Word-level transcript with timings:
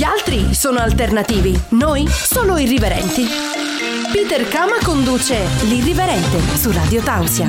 Gli 0.00 0.04
altri 0.04 0.54
sono 0.54 0.78
alternativi, 0.78 1.54
noi 1.72 2.06
solo 2.08 2.56
irriverenti. 2.56 3.22
Peter 4.10 4.48
Kama 4.48 4.78
conduce 4.82 5.36
L'Irriverente 5.68 6.38
su 6.56 6.70
Radio 6.72 7.02
Tausia. 7.02 7.48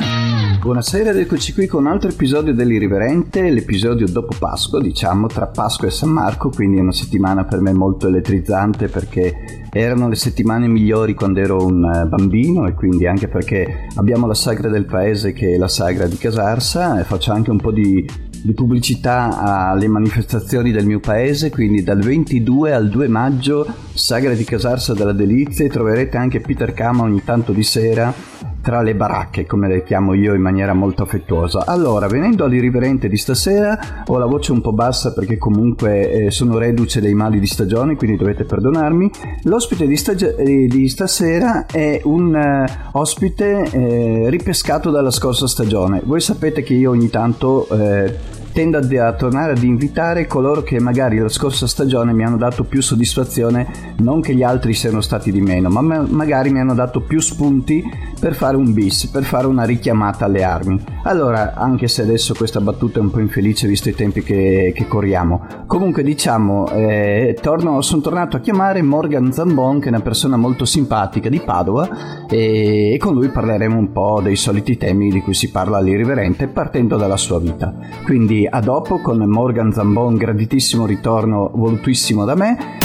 Buonasera 0.60 1.12
ed 1.12 1.16
eccoci 1.16 1.54
qui 1.54 1.66
con 1.66 1.86
un 1.86 1.90
altro 1.90 2.10
episodio 2.10 2.52
dell'Irriverente, 2.52 3.48
l'episodio 3.48 4.06
dopo 4.06 4.36
Pasqua, 4.38 4.82
diciamo, 4.82 5.28
tra 5.28 5.46
Pasqua 5.46 5.88
e 5.88 5.90
San 5.90 6.10
Marco, 6.10 6.50
quindi 6.50 6.78
una 6.78 6.92
settimana 6.92 7.46
per 7.46 7.60
me 7.60 7.72
molto 7.72 8.08
elettrizzante 8.08 8.88
perché 8.88 9.64
erano 9.72 10.10
le 10.10 10.16
settimane 10.16 10.68
migliori 10.68 11.14
quando 11.14 11.40
ero 11.40 11.64
un 11.64 11.82
eh, 11.82 12.04
bambino 12.04 12.66
e 12.68 12.74
quindi 12.74 13.06
anche 13.06 13.28
perché 13.28 13.86
abbiamo 13.94 14.26
la 14.26 14.34
sagra 14.34 14.68
del 14.68 14.84
paese 14.84 15.32
che 15.32 15.54
è 15.54 15.56
la 15.56 15.68
sagra 15.68 16.06
di 16.06 16.18
Casarsa 16.18 17.00
e 17.00 17.04
faccio 17.04 17.32
anche 17.32 17.50
un 17.50 17.58
po' 17.58 17.72
di 17.72 18.30
di 18.42 18.52
pubblicità 18.52 19.68
alle 19.70 19.88
manifestazioni 19.88 20.72
del 20.72 20.84
mio 20.84 21.00
paese, 21.00 21.50
quindi 21.50 21.82
dal 21.82 22.00
22 22.00 22.72
al 22.72 22.88
2 22.88 23.08
maggio, 23.08 23.66
Sagra 23.94 24.34
di 24.34 24.44
Casarsa 24.44 24.94
della 24.94 25.12
Delizia 25.12 25.64
e 25.64 25.68
troverete 25.68 26.16
anche 26.16 26.40
Peter 26.40 26.72
Kama 26.72 27.04
ogni 27.04 27.22
tanto 27.24 27.52
di 27.52 27.62
sera 27.62 28.51
tra 28.62 28.80
le 28.80 28.94
baracche, 28.94 29.44
come 29.44 29.68
le 29.68 29.82
chiamo 29.82 30.14
io 30.14 30.34
in 30.34 30.40
maniera 30.40 30.72
molto 30.72 31.02
affettuosa. 31.02 31.66
Allora, 31.66 32.06
venendo 32.06 32.44
all'irriverente 32.44 33.08
di 33.08 33.16
stasera, 33.16 34.04
ho 34.06 34.16
la 34.18 34.26
voce 34.26 34.52
un 34.52 34.60
po' 34.60 34.72
bassa 34.72 35.12
perché 35.12 35.36
comunque 35.36 36.10
eh, 36.10 36.30
sono 36.30 36.58
reduce 36.58 37.00
dei 37.00 37.12
mali 37.12 37.40
di 37.40 37.46
stagione, 37.46 37.96
quindi 37.96 38.16
dovete 38.16 38.44
perdonarmi. 38.44 39.10
L'ospite 39.44 39.86
di, 39.86 39.96
stag- 39.96 40.38
eh, 40.38 40.66
di 40.68 40.88
stasera 40.88 41.66
è 41.66 42.00
un 42.04 42.34
uh, 42.34 42.98
ospite 42.98 43.68
eh, 43.70 44.30
ripescato 44.30 44.90
dalla 44.90 45.10
scorsa 45.10 45.48
stagione. 45.48 46.00
Voi 46.04 46.20
sapete 46.20 46.62
che 46.62 46.74
io 46.74 46.90
ogni 46.90 47.10
tanto 47.10 47.68
eh, 47.68 48.40
tendo 48.52 48.78
a 48.78 49.12
tornare 49.14 49.52
ad 49.52 49.62
invitare 49.62 50.26
coloro 50.26 50.62
che 50.62 50.78
magari 50.78 51.18
la 51.18 51.28
scorsa 51.28 51.66
stagione 51.66 52.12
mi 52.12 52.24
hanno 52.24 52.36
dato 52.36 52.64
più 52.64 52.82
soddisfazione, 52.82 53.94
non 53.98 54.20
che 54.20 54.34
gli 54.34 54.42
altri 54.42 54.74
siano 54.74 55.00
stati 55.00 55.32
di 55.32 55.40
meno, 55.40 55.68
ma 55.68 55.80
magari 55.80 56.50
mi 56.50 56.60
hanno 56.60 56.74
dato 56.74 57.00
più 57.00 57.20
spunti 57.20 57.82
per 58.20 58.34
fare 58.34 58.56
un 58.56 58.72
bis, 58.72 59.06
per 59.06 59.24
fare 59.24 59.46
una 59.46 59.64
richiamata 59.64 60.26
alle 60.26 60.44
armi. 60.44 60.80
Allora, 61.04 61.54
anche 61.54 61.88
se 61.88 62.02
adesso 62.02 62.34
questa 62.34 62.60
battuta 62.60 62.98
è 62.98 63.02
un 63.02 63.10
po' 63.10 63.20
infelice 63.20 63.66
visto 63.66 63.88
i 63.88 63.94
tempi 63.94 64.22
che, 64.22 64.72
che 64.74 64.86
corriamo, 64.86 65.46
comunque 65.66 66.02
diciamo, 66.02 66.68
eh, 66.70 67.36
sono 67.80 68.02
tornato 68.02 68.36
a 68.36 68.40
chiamare 68.40 68.82
Morgan 68.82 69.32
Zambon, 69.32 69.80
che 69.80 69.86
è 69.86 69.88
una 69.88 70.00
persona 70.00 70.36
molto 70.36 70.64
simpatica 70.64 71.28
di 71.28 71.40
Padova, 71.40 72.26
e, 72.28 72.92
e 72.92 72.98
con 72.98 73.14
lui 73.14 73.28
parleremo 73.28 73.76
un 73.76 73.92
po' 73.92 74.20
dei 74.22 74.36
soliti 74.36 74.76
temi 74.76 75.10
di 75.10 75.20
cui 75.20 75.34
si 75.34 75.50
parla 75.50 75.78
all'irriverente, 75.78 76.48
partendo 76.48 76.96
dalla 76.96 77.16
sua 77.16 77.40
vita. 77.40 77.74
Quindi 78.04 78.41
a 78.48 78.60
dopo 78.60 79.00
con 79.00 79.18
Morgan 79.18 79.72
Zambon, 79.72 80.16
graditissimo 80.16 80.86
ritorno, 80.86 81.50
volutissimo 81.54 82.24
da 82.24 82.34
me. 82.34 82.78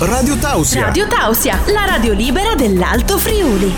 Radio 0.00 0.36
Tausia. 0.36 0.86
Radio 0.86 1.06
Tausia, 1.06 1.58
la 1.72 1.84
radio 1.84 2.12
libera 2.12 2.54
dell'Alto 2.54 3.16
Friuli. 3.16 3.72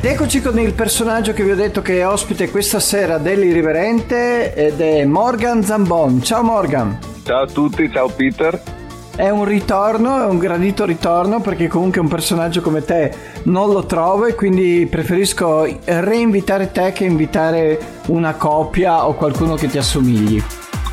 Eccoci 0.00 0.42
con 0.42 0.58
il 0.58 0.74
personaggio 0.74 1.32
che 1.32 1.44
vi 1.44 1.50
ho 1.50 1.54
detto 1.54 1.80
che 1.80 1.98
è 1.98 2.06
ospite 2.06 2.50
questa 2.50 2.80
sera 2.80 3.18
dell'Irriverente 3.18 4.54
ed 4.54 4.80
è 4.80 5.04
Morgan 5.04 5.62
Zambon. 5.62 6.22
Ciao 6.22 6.42
Morgan. 6.42 6.98
Ciao 7.24 7.42
a 7.42 7.46
tutti, 7.46 7.90
ciao 7.90 8.08
Peter. 8.08 8.81
È 9.14 9.28
un 9.28 9.44
ritorno, 9.44 10.22
è 10.22 10.26
un 10.26 10.38
gradito 10.38 10.86
ritorno 10.86 11.40
perché 11.40 11.68
comunque 11.68 12.00
un 12.00 12.08
personaggio 12.08 12.62
come 12.62 12.82
te 12.82 13.12
non 13.44 13.70
lo 13.70 13.84
trovo 13.84 14.24
e 14.24 14.34
quindi 14.34 14.86
preferisco 14.90 15.68
reinvitare 15.84 16.72
te 16.72 16.92
che 16.92 17.04
invitare 17.04 17.78
una 18.06 18.34
coppia 18.34 19.06
o 19.06 19.12
qualcuno 19.12 19.54
che 19.54 19.68
ti 19.68 19.76
assomigli. 19.76 20.42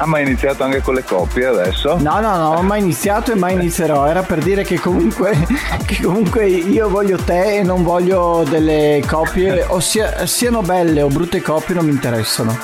Ah, 0.01 0.05
ma 0.05 0.17
hai 0.17 0.25
iniziato 0.25 0.63
anche 0.63 0.81
con 0.81 0.93
le 0.93 1.03
coppie 1.03 1.45
adesso? 1.45 1.97
No, 1.97 2.19
no, 2.19 2.37
no, 2.37 2.55
ho 2.55 2.61
mai 2.61 2.81
iniziato 2.81 3.31
e 3.33 3.35
mai 3.35 3.53
inizierò. 3.53 4.05
Era 4.05 4.21
per 4.21 4.39
dire 4.39 4.63
che 4.63 4.79
comunque, 4.79 5.35
che 5.85 6.01
comunque 6.01 6.47
io 6.47 6.89
voglio 6.89 7.17
te 7.17 7.57
e 7.57 7.63
non 7.63 7.83
voglio 7.83 8.45
delle 8.49 9.01
coppie, 9.05 9.65
ossia 9.67 10.25
siano 10.25 10.61
belle 10.61 11.01
o 11.01 11.07
brutte 11.07 11.41
coppie, 11.41 11.75
non 11.75 11.85
mi 11.85 11.91
interessano. 11.91 12.57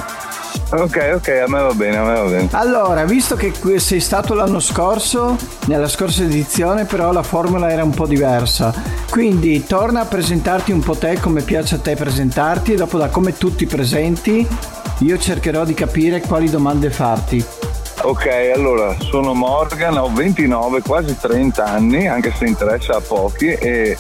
Ok, 0.71 1.11
ok, 1.15 1.43
a 1.45 1.47
me 1.47 1.61
va 1.61 1.73
bene, 1.73 1.97
a 1.97 2.03
me 2.03 2.13
va 2.13 2.23
bene. 2.23 2.47
Allora, 2.51 3.05
visto 3.05 3.35
che 3.35 3.53
sei 3.77 3.99
stato 3.99 4.33
l'anno 4.33 4.59
scorso, 4.59 5.37
nella 5.65 5.87
scorsa 5.87 6.23
edizione, 6.23 6.85
però 6.85 7.11
la 7.11 7.23
formula 7.23 7.71
era 7.71 7.83
un 7.83 7.91
po' 7.91 8.07
diversa. 8.07 8.73
Quindi 9.09 9.65
torna 9.65 10.01
a 10.01 10.05
presentarti 10.05 10.71
un 10.71 10.81
po' 10.81 10.95
te 10.95 11.19
come 11.19 11.41
piace 11.41 11.75
a 11.75 11.79
te 11.79 11.95
presentarti 11.95 12.73
e 12.73 12.75
dopo 12.75 12.97
da 12.97 13.07
come 13.07 13.37
tu 13.37 13.55
ti 13.55 13.65
presenti 13.65 14.47
io 14.99 15.17
cercherò 15.17 15.65
di 15.65 15.73
capire 15.73 16.21
quali 16.21 16.49
domande 16.49 16.89
farti. 16.89 17.43
Ok, 18.01 18.27
allora 18.53 18.95
sono 18.99 19.33
Morgan, 19.33 19.97
ho 19.97 20.11
29, 20.11 20.81
quasi 20.81 21.17
30 21.19 21.65
anni, 21.65 22.07
anche 22.07 22.31
se 22.37 22.45
interessa 22.45 22.97
a 22.97 23.01
pochi 23.01 23.47
e 23.47 23.97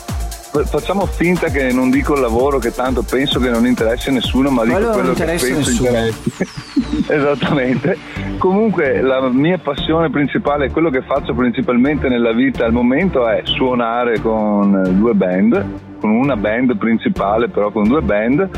facciamo 0.63 1.05
finta 1.05 1.49
che 1.49 1.71
non 1.71 1.89
dico 1.89 2.13
il 2.13 2.21
lavoro 2.21 2.59
che 2.59 2.71
tanto 2.71 3.03
penso 3.03 3.39
che 3.39 3.49
non 3.49 3.65
interessi 3.65 4.09
a 4.09 4.13
nessuno, 4.13 4.49
ma 4.49 4.63
dico 4.63 4.89
quello, 4.91 5.13
che 5.13 5.23
penso 5.23 5.47
interessi. 5.47 6.31
Esattamente. 7.07 7.97
Comunque 8.37 9.01
la 9.01 9.27
mia 9.29 9.57
passione 9.57 10.09
principale, 10.09 10.69
quello 10.69 10.89
che 10.89 11.01
faccio 11.01 11.33
principalmente 11.33 12.07
nella 12.07 12.31
vita 12.31 12.65
al 12.65 12.71
momento 12.71 13.27
è 13.27 13.41
suonare 13.43 14.19
con 14.21 14.97
due 14.97 15.13
band, 15.13 15.84
con 15.99 16.09
una 16.09 16.35
band 16.35 16.77
principale 16.77 17.49
però 17.49 17.71
con 17.71 17.87
due 17.87 18.01
band 18.01 18.49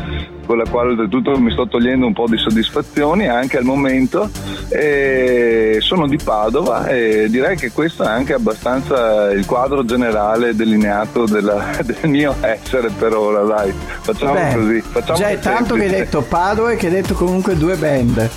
con 0.47 0.57
la 0.57 0.63
quale 0.67 0.91
oltretutto 0.91 1.37
mi 1.37 1.51
sto 1.51 1.67
togliendo 1.67 2.05
un 2.07 2.13
po' 2.13 2.25
di 2.27 2.37
soddisfazioni 2.37 3.27
anche 3.27 3.57
al 3.57 3.65
momento. 3.65 4.29
E 4.69 5.77
sono 5.81 6.07
di 6.07 6.17
Padova 6.17 6.87
e 6.87 7.27
direi 7.29 7.55
che 7.57 7.71
questo 7.71 8.03
è 8.03 8.07
anche 8.07 8.33
abbastanza 8.33 9.29
il 9.31 9.45
quadro 9.45 9.85
generale 9.85 10.55
delineato 10.55 11.25
della, 11.25 11.71
del 11.83 12.09
mio 12.09 12.35
essere 12.41 12.89
per 12.89 13.13
ora, 13.13 13.43
dai. 13.43 13.73
Facciamo 14.01 14.33
Beh, 14.33 14.55
così. 14.55 14.81
Facciamo 14.81 15.19
già 15.19 15.29
è 15.29 15.39
tanto 15.39 15.75
che 15.75 15.83
hai 15.83 15.89
detto 15.89 16.21
Padova 16.21 16.71
e 16.71 16.75
che 16.77 16.87
hai 16.87 16.93
detto 16.93 17.13
comunque 17.13 17.57
due 17.57 17.75
band. 17.75 18.29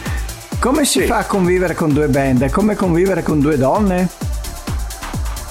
Come 0.59 0.85
si 0.85 1.01
sì. 1.01 1.07
fa 1.07 1.19
a 1.19 1.25
convivere 1.25 1.75
con 1.75 1.93
due 1.93 2.09
band? 2.09 2.43
È 2.43 2.51
come 2.51 2.75
convivere 2.75 3.23
con 3.23 3.41
due 3.41 3.57
donne? 3.57 4.09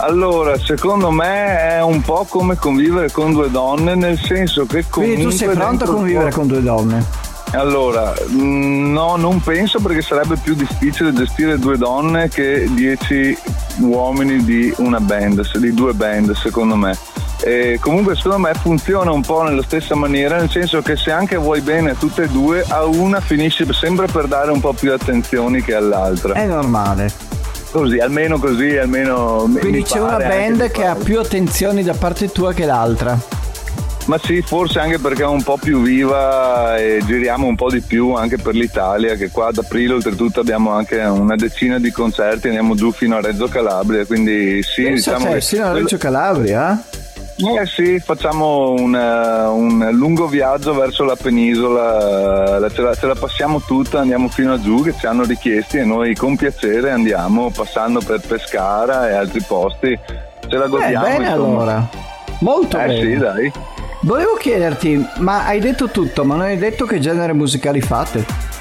Allora, 0.02 0.58
secondo 0.58 1.12
me 1.12 1.76
è 1.76 1.82
un 1.82 2.02
po' 2.02 2.26
come 2.28 2.56
convivere 2.56 3.12
con 3.12 3.34
due 3.34 3.52
donne, 3.52 3.96
nel 3.96 4.18
senso 4.18 4.66
che 4.66 4.86
comunque... 4.90 5.16
Quindi 5.16 5.24
tu 5.24 5.30
sei 5.30 5.50
pronto 5.50 5.84
a 5.84 5.88
convivere 5.88 6.32
con 6.32 6.48
due 6.48 6.62
donne? 6.62 7.06
Allora, 7.52 8.14
mm, 8.32 8.94
no, 8.94 9.18
non 9.18 9.42
penso 9.42 9.80
perché 9.80 10.02
sarebbe 10.02 10.38
più 10.42 10.54
difficile 10.54 11.12
gestire 11.12 11.60
due 11.60 11.78
donne 11.78 12.30
che 12.30 12.70
dieci 12.72 13.38
uomini 13.80 14.44
di 14.46 14.74
una 14.78 15.02
band, 15.02 15.58
di 15.58 15.74
due 15.74 15.94
band, 15.94 16.34
secondo 16.34 16.76
me. 16.76 16.98
E 17.42 17.78
comunque 17.82 18.16
secondo 18.16 18.40
me 18.40 18.54
funziona 18.54 19.12
un 19.12 19.22
po' 19.22 19.42
nella 19.44 19.64
stessa 19.64 19.96
maniera, 19.96 20.38
nel 20.38 20.50
senso 20.50 20.82
che 20.82 20.96
se 20.96 21.12
anche 21.12 21.36
vuoi 21.36 21.60
bene 21.60 21.92
a 21.92 21.96
tutte 21.96 22.24
e 22.24 22.28
due, 22.28 22.64
a 22.68 22.86
una 22.86 23.20
finisce 23.20 23.66
sempre 23.74 24.08
per 24.08 24.28
dare 24.28 24.52
un 24.52 24.62
po' 24.62 24.72
più 24.72 24.94
attenzioni 24.94 25.62
che 25.62 25.76
all'altra. 25.76 26.36
È 26.36 26.46
normale. 26.46 27.29
Così, 27.72 28.00
almeno 28.00 28.40
così, 28.40 28.78
almeno. 28.78 29.48
Quindi 29.60 29.84
c'è 29.84 30.00
una 30.00 30.18
band 30.18 30.72
che 30.72 30.86
ha 30.86 30.96
più 30.96 31.20
attenzioni 31.20 31.84
da 31.84 31.94
parte 31.94 32.32
tua 32.32 32.54
che 32.54 32.66
l'altra. 32.66 33.18
Ma 34.06 34.18
sì, 34.18 34.42
forse 34.42 34.80
anche 34.80 34.98
perché 34.98 35.22
è 35.22 35.28
un 35.28 35.44
po' 35.44 35.58
più 35.62 35.84
viva 35.84 36.78
e 36.78 37.00
giriamo 37.06 37.46
un 37.46 37.56
po' 37.56 37.70
di 37.70 37.80
più 37.80 38.14
anche 38.14 38.38
per 38.38 38.56
l'Italia, 38.56 39.14
che 39.14 39.30
qua 39.30 39.50
ad 39.50 39.60
aprile 39.60 39.94
oltretutto 39.94 40.40
abbiamo 40.40 40.72
anche 40.72 40.98
una 40.98 41.36
decina 41.36 41.78
di 41.78 41.92
concerti, 41.92 42.48
andiamo 42.48 42.74
giù 42.74 42.92
fino 42.92 43.18
a 43.18 43.22
Reggio 43.22 43.48
Calabria, 43.48 44.04
quindi 44.08 44.64
sì, 44.64 44.82
Pensa 44.82 45.14
diciamo... 45.14 45.34
Te, 45.34 45.42
fino 45.42 45.66
a 45.66 45.72
Reggio 45.74 45.98
Calabria? 45.98 46.84
Eh 47.42 47.66
sì, 47.66 48.00
facciamo 48.00 48.72
un, 48.72 48.94
un, 48.94 49.90
lungo 49.94 50.28
viaggio 50.28 50.74
verso 50.74 51.06
la 51.06 51.16
penisola, 51.16 52.70
ce 52.70 52.82
la, 52.82 52.94
ce 52.94 53.08
la, 53.08 53.16
passiamo 53.16 53.62
tutta, 53.62 54.02
andiamo 54.02 54.28
fino 54.28 54.54
a 54.54 54.60
giù 54.60 54.84
che 54.84 54.94
ci 54.98 55.06
hanno 55.06 55.24
richiesti 55.24 55.78
e 55.78 55.86
noi 55.86 56.16
con 56.16 56.36
piacere 56.36 56.92
andiamo 56.92 57.50
passando 57.50 58.02
per 58.02 58.20
Pescara 58.20 59.10
e 59.10 59.14
altri 59.14 59.42
posti, 59.42 59.98
ce 60.50 60.58
la 60.58 60.68
godiamo. 60.68 61.06
Eh, 61.06 61.10
bene 61.12 61.30
insomma. 61.30 61.32
allora, 61.32 61.90
molto 62.40 62.78
eh, 62.78 62.88
bene. 62.88 63.00
sì, 63.00 63.18
dai. 63.18 63.52
Volevo 64.02 64.34
chiederti, 64.34 65.08
ma 65.20 65.46
hai 65.46 65.60
detto 65.60 65.88
tutto, 65.90 66.26
ma 66.26 66.36
non 66.36 66.46
hai 66.46 66.58
detto 66.58 66.86
che 66.86 67.00
genere 67.00 67.32
musicali 67.32 67.80
fate? 67.80 68.59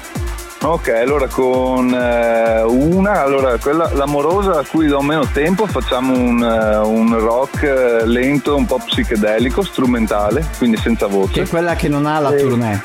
Ok, 0.61 0.89
allora 0.89 1.27
con 1.27 1.93
eh, 1.93 2.61
una, 2.63 3.23
allora 3.23 3.57
quella 3.57 3.89
l'amorosa 3.93 4.59
a 4.59 4.65
cui 4.65 4.87
do 4.87 4.99
meno 5.01 5.25
tempo 5.31 5.65
facciamo 5.65 6.13
un, 6.13 6.41
uh, 6.41 6.85
un 6.85 7.17
rock 7.17 8.01
uh, 8.01 8.05
lento, 8.05 8.57
un 8.57 8.65
po' 8.65 8.77
psichedelico, 8.83 9.63
strumentale, 9.63 10.45
quindi 10.57 10.75
senza 10.75 11.07
voce. 11.07 11.31
Che 11.31 11.41
è 11.43 11.47
quella 11.47 11.75
che 11.75 11.87
non 11.87 12.05
ha 12.05 12.19
la 12.19 12.33
e... 12.33 12.37
tournée. 12.37 12.81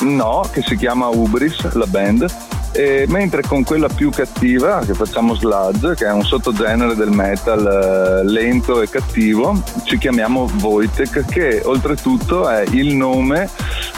No, 0.00 0.48
che 0.50 0.62
si 0.62 0.74
chiama 0.76 1.08
Ubris, 1.08 1.74
la 1.74 1.86
band. 1.86 2.49
E 2.72 3.04
mentre 3.08 3.42
con 3.42 3.64
quella 3.64 3.88
più 3.88 4.10
cattiva, 4.10 4.80
che 4.86 4.94
facciamo 4.94 5.34
sludge, 5.34 5.94
che 5.94 6.06
è 6.06 6.12
un 6.12 6.22
sottogenere 6.22 6.94
del 6.94 7.10
metal 7.10 7.66
eh, 7.66 8.30
lento 8.30 8.80
e 8.80 8.88
cattivo, 8.88 9.60
ci 9.84 9.98
chiamiamo 9.98 10.48
Wojtek, 10.60 11.24
che 11.26 11.62
oltretutto 11.64 12.48
è 12.48 12.64
il 12.70 12.94
nome 12.94 13.48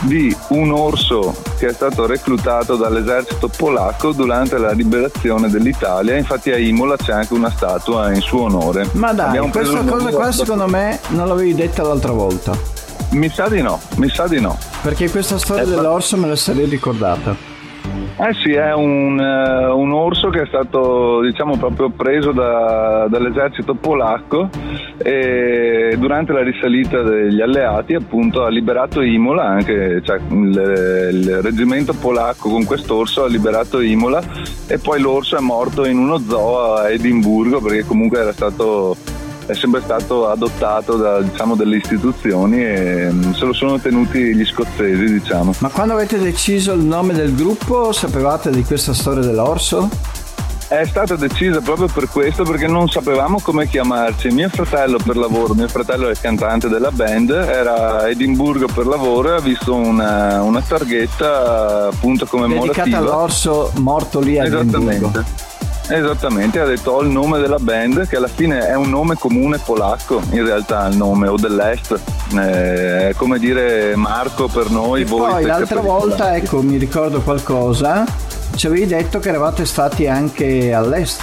di 0.01 0.35
un 0.49 0.73
orso 0.73 1.35
che 1.59 1.69
è 1.69 1.73
stato 1.73 2.07
reclutato 2.07 2.77
dall'esercito 2.77 3.49
polacco 3.49 4.13
durante 4.13 4.57
la 4.59 4.73
liberazione 4.73 5.49
dell'Italia. 5.49 6.17
Infatti 6.17 6.51
a 6.51 6.57
Imola 6.57 6.97
c'è 6.97 7.13
anche 7.13 7.35
una 7.35 7.51
statua 7.51 8.13
in 8.13 8.21
suo 8.21 8.45
onore. 8.45 8.89
Ma 8.93 9.13
dai, 9.13 9.29
Abbiamo 9.29 9.51
questa 9.51 9.83
cosa 9.83 10.11
qua 10.11 10.33
secondo 10.33 10.67
me 10.67 10.99
non 11.09 11.29
l'avevi 11.29 11.55
detta 11.55 11.83
l'altra 11.83 12.13
volta. 12.13 12.57
Mi 13.11 13.29
sa 13.29 13.49
di 13.49 13.61
no, 13.61 13.79
mi 13.97 14.09
sa 14.09 14.27
di 14.27 14.41
no. 14.41 14.59
Perché 14.81 15.11
questa 15.11 15.39
storia 15.39 15.65
eh, 15.65 15.67
dell'orso 15.67 16.17
me 16.17 16.29
la 16.29 16.37
sarei 16.37 16.65
ricordata. 16.65 17.51
Eh 18.14 18.35
sì, 18.43 18.53
è 18.53 18.75
un, 18.75 19.19
uh, 19.19 19.76
un, 19.76 19.93
orso 19.93 20.29
che 20.29 20.43
è 20.43 20.47
stato 20.47 21.23
diciamo 21.23 21.56
proprio 21.56 21.88
preso 21.88 22.31
da, 22.31 23.06
dall'esercito 23.09 23.75
polacco 23.75 24.50
e 24.99 25.97
durante 25.99 26.32
la 26.32 26.43
risalita 26.43 27.03
degli 27.03 27.41
alleati 27.41 27.94
appunto 27.94 28.44
ha 28.44 28.50
liberato 28.50 29.00
Imola, 29.00 29.44
anche 29.44 30.03
cioè, 30.05 30.20
il, 30.29 31.11
il 31.12 31.43
reggimento 31.43 31.94
polacco 31.94 32.50
con 32.50 32.64
quest'orso 32.64 33.25
ha 33.25 33.29
liberato 33.29 33.81
Imola 33.81 34.23
e 34.69 34.79
poi 34.79 35.00
l'orso 35.00 35.37
è 35.37 35.41
morto 35.41 35.87
in 35.87 35.97
uno 35.97 36.19
zoo 36.19 36.75
a 36.75 36.91
Edimburgo 36.91 37.61
perché 37.61 37.85
comunque 37.85 38.20
era 38.20 38.32
stato 38.32 38.94
è 39.47 39.55
sempre 39.55 39.81
stato 39.81 40.29
adottato 40.29 40.97
da 40.97 41.21
diciamo, 41.21 41.55
delle 41.55 41.77
istituzioni 41.77 42.65
e 42.65 43.09
mm, 43.11 43.33
se 43.33 43.44
lo 43.44 43.53
sono 43.53 43.79
tenuti 43.79 44.35
gli 44.35 44.44
scozzesi 44.44 45.05
diciamo. 45.05 45.55
Ma 45.59 45.69
quando 45.69 45.94
avete 45.94 46.19
deciso 46.19 46.73
il 46.73 46.83
nome 46.83 47.12
del 47.12 47.35
gruppo 47.35 47.93
sapevate 47.93 48.50
di 48.50 48.62
questa 48.65 48.94
storia 48.94 49.23
dell'orso? 49.23 49.89
È 50.69 50.87
stata 50.87 51.17
decisa 51.17 51.61
proprio 51.61 51.87
per 51.87 52.09
questo 52.09 52.44
perché 52.44 52.67
non 52.67 52.89
sapevamo 52.89 53.41
come 53.43 53.69
chiamarci. 53.69 54.29
Mio 54.31 54.49
fratello 54.49 54.97
per 55.05 55.19
lavoro, 55.19 55.53
mio 55.53 55.69
fratello 55.69 56.09
è 56.09 56.12
il 56.12 56.19
cantante 56.19 56.69
della 56.69 56.91
band, 56.91 57.29
era 57.29 57.99
a 57.99 58.09
Edimburgo 58.09 58.67
per 58.73 58.87
lavoro 58.87 59.35
e 59.35 59.37
ha 59.37 59.41
visto 59.41 59.75
una, 59.75 60.41
una 60.43 60.62
targhetta 60.62 61.88
appunto 61.88 62.25
commemorativa. 62.25 62.85
Dedicata 62.85 62.97
all'orso 62.97 63.71
morto 63.81 64.21
lì 64.21 64.38
a 64.38 64.47
Edimburgo. 64.47 65.50
Esattamente. 65.88 66.61
Ha 66.61 66.64
detto 66.64 66.93
ho 66.93 67.02
il 67.02 67.08
nome 67.08 67.38
della 67.38 67.58
band 67.58 68.06
che 68.06 68.17
alla 68.17 68.29
fine 68.29 68.67
è 68.67 68.75
un 68.75 68.88
nome 68.88 69.17
comune 69.17 69.58
polacco, 69.58 70.20
in 70.31 70.44
realtà 70.44 70.87
il 70.87 70.96
nome 70.96 71.29
o 71.29 71.37
dell'est, 71.37 71.99
eh, 72.34 73.08
è 73.08 73.14
come 73.14 73.38
dire 73.38 73.94
Marco 73.96 74.49
per 74.49 74.70
noi. 74.70 75.02
E 75.02 75.05
voi 75.05 75.31
poi 75.31 75.44
l'altra 75.44 75.81
volta, 75.81 76.34
ecco, 76.37 76.62
mi 76.62 76.76
ricordo 76.76 77.20
qualcosa, 77.20 78.05
ci 78.55 78.67
avevi 78.67 78.87
detto 78.87 79.19
che 79.19 79.29
eravate 79.29 79.64
stati 79.64 80.06
anche 80.06 80.73
all'est. 80.73 81.20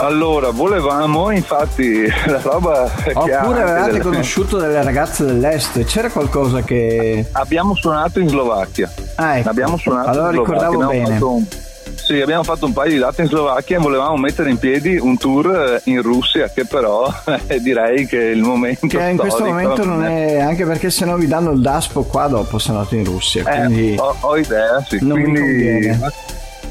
Allora, 0.00 0.50
volevamo, 0.50 1.32
infatti, 1.32 2.06
la 2.26 2.40
roba. 2.40 2.88
Oppure 3.14 3.62
avevate 3.62 3.92
delle... 3.92 4.04
conosciuto 4.04 4.56
delle 4.56 4.82
ragazze 4.82 5.24
dell'est, 5.24 5.84
c'era 5.84 6.08
qualcosa 6.08 6.62
che. 6.62 7.26
Abbiamo 7.32 7.74
suonato 7.74 8.20
in 8.20 8.28
Slovacchia. 8.28 8.90
Ah, 9.16 9.38
ecco. 9.38 9.48
Abbiamo 9.48 9.76
suonato 9.76 10.10
allora 10.10 10.28
in 10.28 10.44
Slovacchia. 10.44 10.68
ricordavo 10.68 10.88
bene. 10.88 11.66
Sì, 11.98 12.20
abbiamo 12.20 12.42
fatto 12.42 12.64
un 12.64 12.72
paio 12.72 12.92
di 12.92 12.98
date 12.98 13.22
in 13.22 13.28
Slovacchia 13.28 13.76
e 13.76 13.80
volevamo 13.80 14.16
mettere 14.16 14.48
in 14.48 14.58
piedi 14.58 14.96
un 14.96 15.18
tour 15.18 15.80
in 15.84 16.00
Russia, 16.00 16.48
che 16.48 16.64
però 16.64 17.12
direi 17.60 18.06
che 18.06 18.16
il 18.16 18.40
momento. 18.40 18.86
Che 18.86 19.02
in 19.02 19.16
questo 19.18 19.44
momento 19.44 19.84
non 19.84 20.04
è. 20.04 20.38
anche 20.38 20.64
perché 20.64 20.90
se 20.90 21.04
no 21.04 21.16
vi 21.16 21.26
danno 21.26 21.50
il 21.50 21.60
DASPO 21.60 22.04
qua 22.04 22.26
dopo 22.28 22.58
sono 22.58 22.78
andato 22.78 22.94
in 22.94 23.04
Russia. 23.04 23.42
Eh, 23.42 23.66
quindi 23.66 23.96
ho, 23.98 24.16
ho, 24.20 24.36
idea, 24.38 24.82
sì. 24.88 24.98
Non 25.02 25.20
quindi 25.20 25.98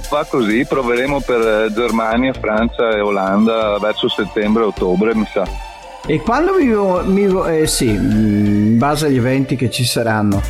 va 0.10 0.26
così, 0.28 0.66
proveremo 0.66 1.20
per 1.22 1.72
Germania, 1.72 2.34
Francia 2.34 2.90
e 2.90 3.02
Olanda 3.02 3.78
verso 3.80 4.08
settembre-ottobre, 4.10 5.14
mi 5.14 5.28
sa. 5.32 5.44
E 6.06 6.22
quando 6.22 6.56
vivo, 6.56 7.04
vivo 7.06 7.46
eh, 7.48 7.68
sì, 7.68 7.90
in 7.90 8.78
base 8.78 9.08
agli 9.08 9.18
eventi 9.18 9.58
che 9.58 9.70
ci 9.70 9.84
saranno, 9.84 10.42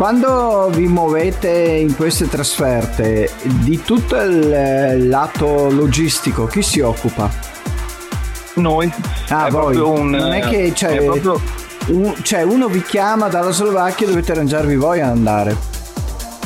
quando 0.00 0.70
vi 0.72 0.86
muovete 0.86 1.50
in 1.50 1.94
queste 1.94 2.26
trasferte, 2.26 3.30
di 3.42 3.82
tutto 3.82 4.16
il 4.16 5.06
lato 5.10 5.68
logistico, 5.68 6.46
chi 6.46 6.62
si 6.62 6.80
occupa? 6.80 7.30
Noi. 8.54 8.90
Ah, 9.28 9.48
è 9.48 9.50
voi. 9.50 9.76
Un, 9.76 10.08
non 10.08 10.32
è 10.32 10.48
che 10.48 10.72
cioè, 10.74 10.92
è 10.92 11.04
proprio... 11.04 11.38
un, 11.88 12.14
cioè, 12.22 12.44
uno 12.44 12.68
vi 12.68 12.82
chiama 12.82 13.28
dalla 13.28 13.50
Slovacchia 13.50 14.06
e 14.06 14.08
dovete 14.08 14.32
arrangiarvi 14.32 14.74
voi 14.74 15.02
ad 15.02 15.10
andare. 15.10 15.54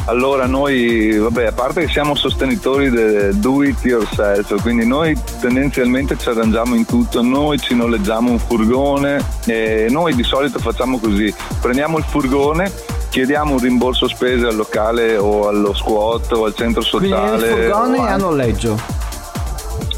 Allora 0.07 0.47
noi, 0.47 1.17
vabbè, 1.17 1.47
a 1.47 1.53
parte 1.53 1.83
che 1.83 1.93
siamo 1.93 2.17
sostenitori 2.17 2.91
del 2.91 3.37
do 3.37 3.63
it 3.63 3.79
yourself, 3.85 4.61
quindi 4.63 4.85
noi 4.85 5.17
tendenzialmente 5.41 6.19
ci 6.19 6.29
arrangiamo 6.29 6.75
in 6.75 6.87
tutto, 6.87 7.23
noi 7.23 7.61
ci 7.61 7.77
noleggiamo 7.77 8.33
un 8.33 8.39
furgone 8.41 9.25
e 9.47 9.87
noi 9.91 10.13
di 10.17 10.25
solito 10.25 10.59
facciamo 10.59 10.99
così, 10.99 11.33
prendiamo 11.61 11.99
il 11.99 12.05
furgone 12.05 12.94
chiediamo 13.15 13.53
un 13.53 13.61
rimborso 13.61 14.09
spese 14.09 14.49
al 14.49 14.57
locale 14.57 15.17
o 15.17 15.47
allo 15.47 15.73
squat 15.73 16.33
o 16.33 16.47
al 16.47 16.55
centro 16.57 16.83
sociale. 16.83 17.39
Quindi 17.39 17.61
il 17.61 17.71
furgone 17.71 17.97
è 17.97 18.11
a 18.11 18.17
noleggio? 18.17 18.79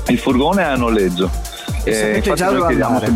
Il 0.08 0.18
furgone 0.18 0.62
è 0.62 0.66
a 0.66 0.76
noleggio. 0.76 1.30
E 1.84 1.90
eh, 1.90 1.94
sapete 1.94 2.34
già 2.34 2.50
dove 2.50 2.74
andare? 2.74 3.14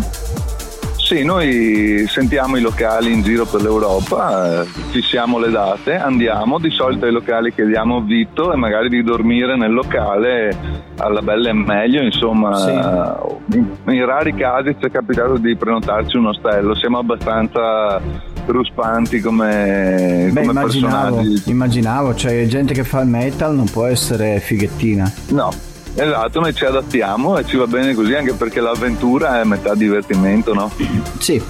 Sì, 0.96 1.22
noi 1.22 2.06
sentiamo 2.06 2.56
i 2.56 2.62
locali 2.62 3.12
in 3.12 3.20
giro 3.22 3.44
per 3.44 3.60
l'Europa, 3.60 4.62
eh, 4.62 4.64
fissiamo 4.90 5.38
le 5.38 5.50
date, 5.50 5.96
andiamo, 5.96 6.58
di 6.58 6.70
solito 6.70 7.04
ai 7.04 7.12
locali 7.12 7.52
chiediamo 7.52 8.00
vitto 8.00 8.54
e 8.54 8.56
magari 8.56 8.88
di 8.88 9.02
dormire 9.02 9.54
nel 9.56 9.72
locale 9.72 10.56
alla 10.96 11.20
bella 11.20 11.50
e 11.50 11.52
meglio, 11.52 12.00
insomma, 12.00 12.56
sì. 12.56 13.56
in, 13.56 13.66
in 13.86 14.06
rari 14.06 14.34
casi 14.34 14.76
ci 14.78 14.86
è 14.86 14.90
capitato 14.90 15.36
di 15.36 15.56
prenotarci 15.56 16.16
un 16.16 16.26
ostello, 16.26 16.74
siamo 16.74 16.98
abbastanza 16.98 18.00
ruspanti 18.46 19.20
come, 19.20 20.30
Beh, 20.32 20.40
come 20.40 20.52
immaginavo, 20.52 21.16
personaggi. 21.16 21.50
Immaginavo, 21.50 22.14
cioè 22.14 22.46
gente 22.46 22.74
che 22.74 22.84
fa 22.84 23.00
il 23.00 23.08
metal 23.08 23.54
non 23.54 23.68
può 23.68 23.86
essere 23.86 24.40
fighettina. 24.40 25.10
No, 25.28 25.52
esatto, 25.94 26.40
noi 26.40 26.54
ci 26.54 26.64
adattiamo 26.64 27.38
e 27.38 27.44
ci 27.44 27.56
va 27.56 27.66
bene 27.66 27.94
così 27.94 28.14
anche 28.14 28.32
perché 28.34 28.60
l'avventura 28.60 29.40
è 29.40 29.44
metà 29.44 29.74
divertimento, 29.74 30.54
no? 30.54 30.70
Sì, 31.18 31.42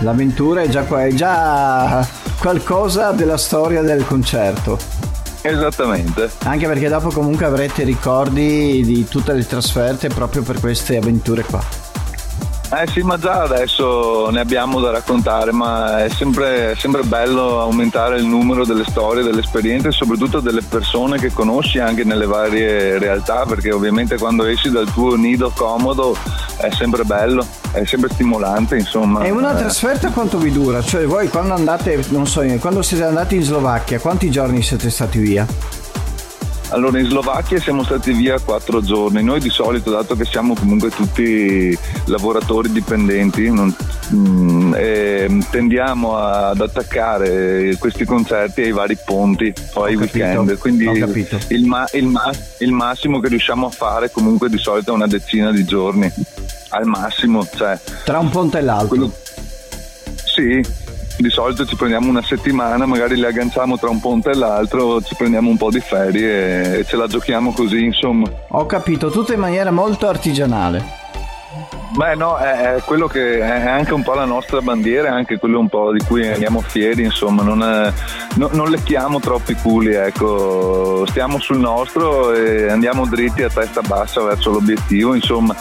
l'avventura 0.00 0.62
è 0.62 0.68
già, 0.68 0.86
è 0.86 1.12
già 1.12 2.06
qualcosa 2.38 3.12
della 3.12 3.38
storia 3.38 3.82
del 3.82 4.06
concerto. 4.06 4.78
Esattamente. 5.42 6.30
Anche 6.44 6.66
perché 6.66 6.88
dopo 6.88 7.10
comunque 7.10 7.44
avrete 7.44 7.82
ricordi 7.84 8.82
di 8.82 9.06
tutte 9.06 9.34
le 9.34 9.46
trasferte 9.46 10.08
proprio 10.08 10.42
per 10.42 10.58
queste 10.58 10.96
avventure 10.96 11.42
qua. 11.42 11.83
Eh 12.76 12.88
sì, 12.88 13.02
ma 13.02 13.16
già 13.16 13.42
adesso 13.42 14.30
ne 14.30 14.40
abbiamo 14.40 14.80
da 14.80 14.90
raccontare, 14.90 15.52
ma 15.52 16.02
è 16.02 16.08
sempre, 16.08 16.74
sempre, 16.76 17.02
bello 17.04 17.60
aumentare 17.60 18.16
il 18.16 18.24
numero 18.24 18.66
delle 18.66 18.82
storie, 18.84 19.22
delle 19.22 19.40
esperienze 19.40 19.92
soprattutto 19.92 20.40
delle 20.40 20.60
persone 20.60 21.18
che 21.18 21.32
conosci 21.32 21.78
anche 21.78 22.02
nelle 22.02 22.26
varie 22.26 22.98
realtà, 22.98 23.44
perché 23.46 23.70
ovviamente 23.70 24.18
quando 24.18 24.44
esci 24.44 24.70
dal 24.70 24.90
tuo 24.92 25.14
nido 25.14 25.52
comodo 25.54 26.16
è 26.56 26.70
sempre 26.70 27.04
bello, 27.04 27.46
è 27.70 27.84
sempre 27.84 28.10
stimolante, 28.12 28.76
insomma. 28.76 29.22
E 29.22 29.30
una 29.30 29.54
trasferta 29.54 30.10
quanto 30.10 30.38
vi 30.38 30.50
dura? 30.50 30.82
Cioè 30.82 31.06
voi 31.06 31.28
quando 31.28 31.54
andate, 31.54 32.04
non 32.08 32.26
so, 32.26 32.42
quando 32.58 32.82
siete 32.82 33.04
andati 33.04 33.36
in 33.36 33.42
Slovacchia, 33.42 34.00
quanti 34.00 34.30
giorni 34.30 34.62
siete 34.62 34.90
stati 34.90 35.18
via? 35.18 35.46
Allora 36.70 36.98
in 36.98 37.06
Slovacchia 37.06 37.60
siamo 37.60 37.84
stati 37.84 38.12
via 38.12 38.38
quattro 38.40 38.80
giorni, 38.80 39.22
noi 39.22 39.40
di 39.40 39.50
solito 39.50 39.90
dato 39.90 40.16
che 40.16 40.24
siamo 40.24 40.54
comunque 40.54 40.90
tutti 40.90 41.76
lavoratori 42.06 42.72
dipendenti 42.72 43.50
non, 43.50 43.74
mh, 44.08 44.16
mm, 44.16 45.40
tendiamo 45.50 46.16
ad 46.16 46.60
attaccare 46.60 47.76
questi 47.78 48.04
concerti 48.04 48.62
ai 48.62 48.72
vari 48.72 48.96
ponti 49.04 49.52
o 49.74 49.84
ai 49.84 49.96
capito, 49.96 50.18
weekend, 50.18 50.58
quindi 50.58 50.84
il, 51.48 51.64
ma, 51.64 51.86
il, 51.92 52.06
ma, 52.06 52.32
il 52.58 52.72
massimo 52.72 53.20
che 53.20 53.28
riusciamo 53.28 53.66
a 53.66 53.70
fare 53.70 54.10
comunque 54.10 54.48
di 54.48 54.58
solito 54.58 54.90
è 54.90 54.94
una 54.94 55.06
decina 55.06 55.52
di 55.52 55.64
giorni, 55.64 56.10
al 56.70 56.86
massimo. 56.86 57.46
Cioè, 57.54 57.78
Tra 58.04 58.18
un 58.18 58.30
ponte 58.30 58.58
e 58.58 58.62
l'altro. 58.62 58.88
Quello, 58.88 59.12
sì, 60.24 60.62
di 61.16 61.30
solito 61.30 61.64
ci 61.64 61.76
prendiamo 61.76 62.08
una 62.08 62.22
settimana, 62.22 62.86
magari 62.86 63.16
le 63.16 63.28
agganciamo 63.28 63.78
tra 63.78 63.88
un 63.88 64.00
ponte 64.00 64.30
e 64.30 64.34
l'altro, 64.34 65.00
ci 65.02 65.14
prendiamo 65.14 65.50
un 65.50 65.56
po' 65.56 65.70
di 65.70 65.80
ferie 65.80 66.78
e 66.78 66.84
ce 66.84 66.96
la 66.96 67.06
giochiamo 67.06 67.52
così, 67.52 67.84
insomma. 67.84 68.28
Ho 68.48 68.66
capito, 68.66 69.10
tutto 69.10 69.32
in 69.32 69.40
maniera 69.40 69.70
molto 69.70 70.08
artigianale. 70.08 71.02
Beh 71.96 72.16
no, 72.16 72.36
è, 72.38 72.82
quello 72.84 73.06
che 73.06 73.38
è 73.38 73.68
anche 73.68 73.94
un 73.94 74.02
po' 74.02 74.14
la 74.14 74.24
nostra 74.24 74.60
bandiera, 74.60 75.08
è 75.08 75.10
anche 75.12 75.38
quello 75.38 75.60
un 75.60 75.68
po' 75.68 75.92
di 75.92 76.02
cui 76.04 76.26
andiamo 76.26 76.60
fieri, 76.60 77.04
insomma, 77.04 77.44
non, 77.44 77.62
è, 77.62 77.92
no, 78.34 78.48
non 78.52 78.68
lecchiamo 78.68 79.20
troppi 79.20 79.54
culi, 79.54 79.94
ecco, 79.94 81.06
stiamo 81.06 81.38
sul 81.38 81.58
nostro 81.58 82.32
e 82.32 82.68
andiamo 82.68 83.06
dritti 83.06 83.44
a 83.44 83.48
testa 83.48 83.80
bassa 83.82 84.20
verso 84.22 84.50
l'obiettivo, 84.50 85.14
insomma 85.14 85.54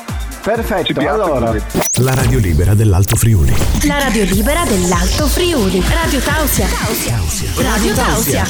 Perfetto, 0.43 0.99
allora. 0.99 1.55
La 2.01 2.13
radio 2.13 2.37
libera 2.37 2.73
dell'Alto 2.73 3.15
Friuli. 3.15 3.53
La 3.87 3.97
radio 3.97 4.25
libera 4.25 4.65
dell'Alto 4.65 5.25
Friuli. 5.27 5.81
Radio 5.87 6.19
Tausia. 6.19 6.67
Radio 7.61 7.93
Tausia. 7.93 8.43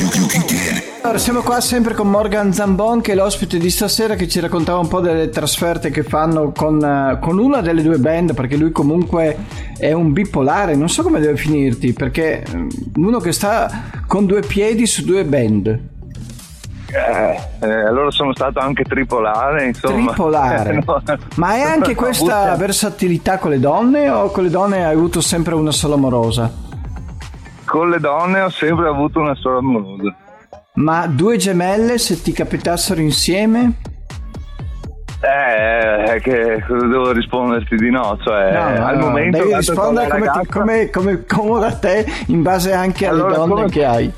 Allora, 1.03 1.19
siamo 1.19 1.41
qua 1.43 1.61
sempre 1.61 1.93
con 1.93 2.09
Morgan 2.09 2.51
Zambon 2.51 3.01
che 3.01 3.11
è 3.11 3.15
l'ospite 3.15 3.59
di 3.59 3.69
stasera 3.69 4.15
che 4.15 4.27
ci 4.27 4.39
raccontava 4.39 4.79
un 4.79 4.87
po' 4.87 5.01
delle 5.01 5.29
trasferte 5.29 5.91
che 5.91 6.01
fanno 6.01 6.51
con, 6.51 6.83
eh, 6.83 7.19
con 7.21 7.37
una 7.37 7.61
delle 7.61 7.83
due 7.83 7.99
band 7.99 8.33
perché 8.33 8.55
lui 8.55 8.71
comunque 8.71 9.37
è 9.77 9.91
un 9.91 10.13
bipolare, 10.13 10.75
non 10.75 10.89
so 10.89 11.03
come 11.03 11.19
deve 11.19 11.37
finirti 11.37 11.93
perché 11.93 12.41
eh, 12.41 12.67
uno 12.95 13.19
che 13.19 13.31
sta 13.31 14.01
con 14.07 14.25
due 14.25 14.41
piedi 14.41 14.87
su 14.87 15.03
due 15.03 15.25
band. 15.25 15.91
Eh, 16.95 17.39
eh, 17.65 17.85
allora 17.87 18.11
sono 18.11 18.33
stato 18.33 18.59
anche 18.59 18.83
tripolare, 18.83 19.65
insomma. 19.65 20.07
Tripolare. 20.11 20.81
No. 20.85 21.01
Ma 21.37 21.55
è 21.55 21.61
anche 21.65 21.95
questa 21.95 22.55
versatilità 22.55 23.37
con 23.39 23.49
le 23.51 23.59
donne 23.59 24.09
o 24.09 24.29
con 24.29 24.43
le 24.43 24.49
donne 24.49 24.85
hai 24.85 24.93
avuto 24.93 25.19
sempre 25.21 25.55
una 25.55 25.71
sola 25.71 25.95
amorosa? 25.95 26.51
Con 27.65 27.89
le 27.89 27.99
donne 27.99 28.41
ho 28.41 28.49
sempre 28.49 28.87
avuto 28.87 29.19
una 29.19 29.33
sola 29.35 29.57
amorosa. 29.57 30.15
Ma 30.75 31.07
due 31.07 31.37
gemelle 31.37 31.97
se 31.97 32.21
ti 32.21 32.31
capitassero 32.31 32.99
insieme? 33.01 33.73
Eh, 35.21 36.19
che 36.21 36.63
cosa 36.67 36.85
devo 36.85 37.11
risponderti 37.11 37.75
di 37.77 37.89
no? 37.89 38.17
Cioè, 38.21 38.51
No, 38.51 38.77
no, 38.77 38.85
al 38.85 38.97
momento 38.99 39.37
devi 39.37 39.55
rispondere 39.55 40.09
come, 40.09 40.25
ragazza- 40.25 40.59
come, 40.59 40.89
come 40.89 41.25
comoda 41.25 41.67
a 41.67 41.75
te 41.75 42.05
in 42.27 42.41
base 42.41 42.73
anche 42.73 43.07
alle 43.07 43.21
Allora, 43.21 43.35
donne 43.37 43.53
come- 43.53 43.69
che 43.69 43.85
hai. 43.85 44.13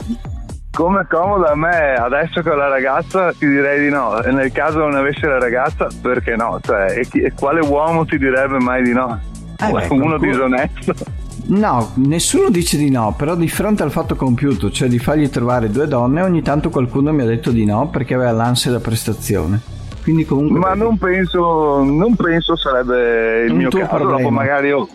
Come 0.75 1.05
comodo 1.09 1.45
a 1.45 1.55
me 1.55 1.93
adesso 1.93 2.41
con 2.43 2.57
la 2.57 2.67
ragazza 2.67 3.31
ti 3.31 3.47
direi 3.47 3.79
di 3.79 3.89
no. 3.89 4.21
E 4.21 4.31
nel 4.31 4.51
caso 4.51 4.79
non 4.79 4.95
avessi 4.95 5.21
la 5.25 5.39
ragazza, 5.39 5.87
perché 6.01 6.35
no? 6.35 6.59
Cioè, 6.61 6.97
e, 6.99 7.07
chi- 7.07 7.21
e 7.21 7.31
quale 7.33 7.61
uomo 7.61 8.03
ti 8.05 8.17
direbbe 8.17 8.59
mai 8.59 8.83
di 8.83 8.91
no? 8.91 9.17
Eh 9.57 9.63
beh, 9.63 9.69
Uno 9.69 9.71
qualcuno- 9.87 10.17
disonesto. 10.17 10.93
No, 11.47 11.91
nessuno 11.95 12.49
dice 12.49 12.75
di 12.75 12.89
no, 12.89 13.13
però 13.17 13.35
di 13.35 13.47
fronte 13.47 13.83
al 13.83 13.91
fatto 13.91 14.15
compiuto, 14.15 14.69
cioè 14.71 14.87
di 14.89 14.99
fargli 14.99 15.29
trovare 15.29 15.69
due 15.69 15.87
donne, 15.87 16.21
ogni 16.21 16.41
tanto 16.41 16.69
qualcuno 16.69 17.13
mi 17.13 17.21
ha 17.21 17.25
detto 17.25 17.51
di 17.51 17.65
no 17.65 17.87
perché 17.89 18.15
aveva 18.15 18.31
l'ansia 18.31 18.71
da 18.71 18.79
prestazione. 18.79 19.61
Quindi 20.03 20.25
comunque... 20.25 20.59
Ma 20.59 20.73
non 20.73 20.97
penso, 20.97 21.83
non 21.83 22.15
penso 22.15 22.55
sarebbe 22.57 23.43
il 23.45 23.51
Un 23.51 23.57
mio 23.57 23.69
caso. 23.69 23.85
problema. 23.95 24.17
Dopo 24.17 24.29
magari, 24.29 24.67
io- 24.67 24.87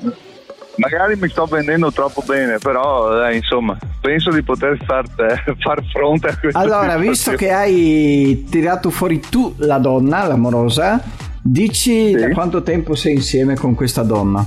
magari 0.81 1.17
mi 1.17 1.29
sto 1.29 1.45
vendendo 1.47 1.93
troppo 1.93 2.23
bene, 2.27 2.59
però 2.59 3.11
dai, 3.17 3.37
insomma, 3.37 3.77
penso 4.01 4.31
di 4.31 4.43
poter 4.43 4.79
far, 4.85 5.05
eh, 5.17 5.55
far 5.61 5.83
fronte 5.93 6.29
a 6.29 6.37
questo. 6.39 6.59
Allora, 6.59 6.97
visto 6.97 7.33
che 7.33 7.51
hai 7.51 8.47
tirato 8.51 8.91
fuori 8.91 9.21
tu 9.21 9.55
la 9.59 9.79
donna, 9.79 10.27
l'amorosa, 10.27 11.01
dici 11.43 12.09
Sì. 12.09 12.13
da 12.13 12.31
quanto 12.31 12.63
tempo 12.63 12.95
sei 12.95 13.15
insieme 13.15 13.55
con 13.57 13.75
questa 13.75 14.03
donna? 14.03 14.45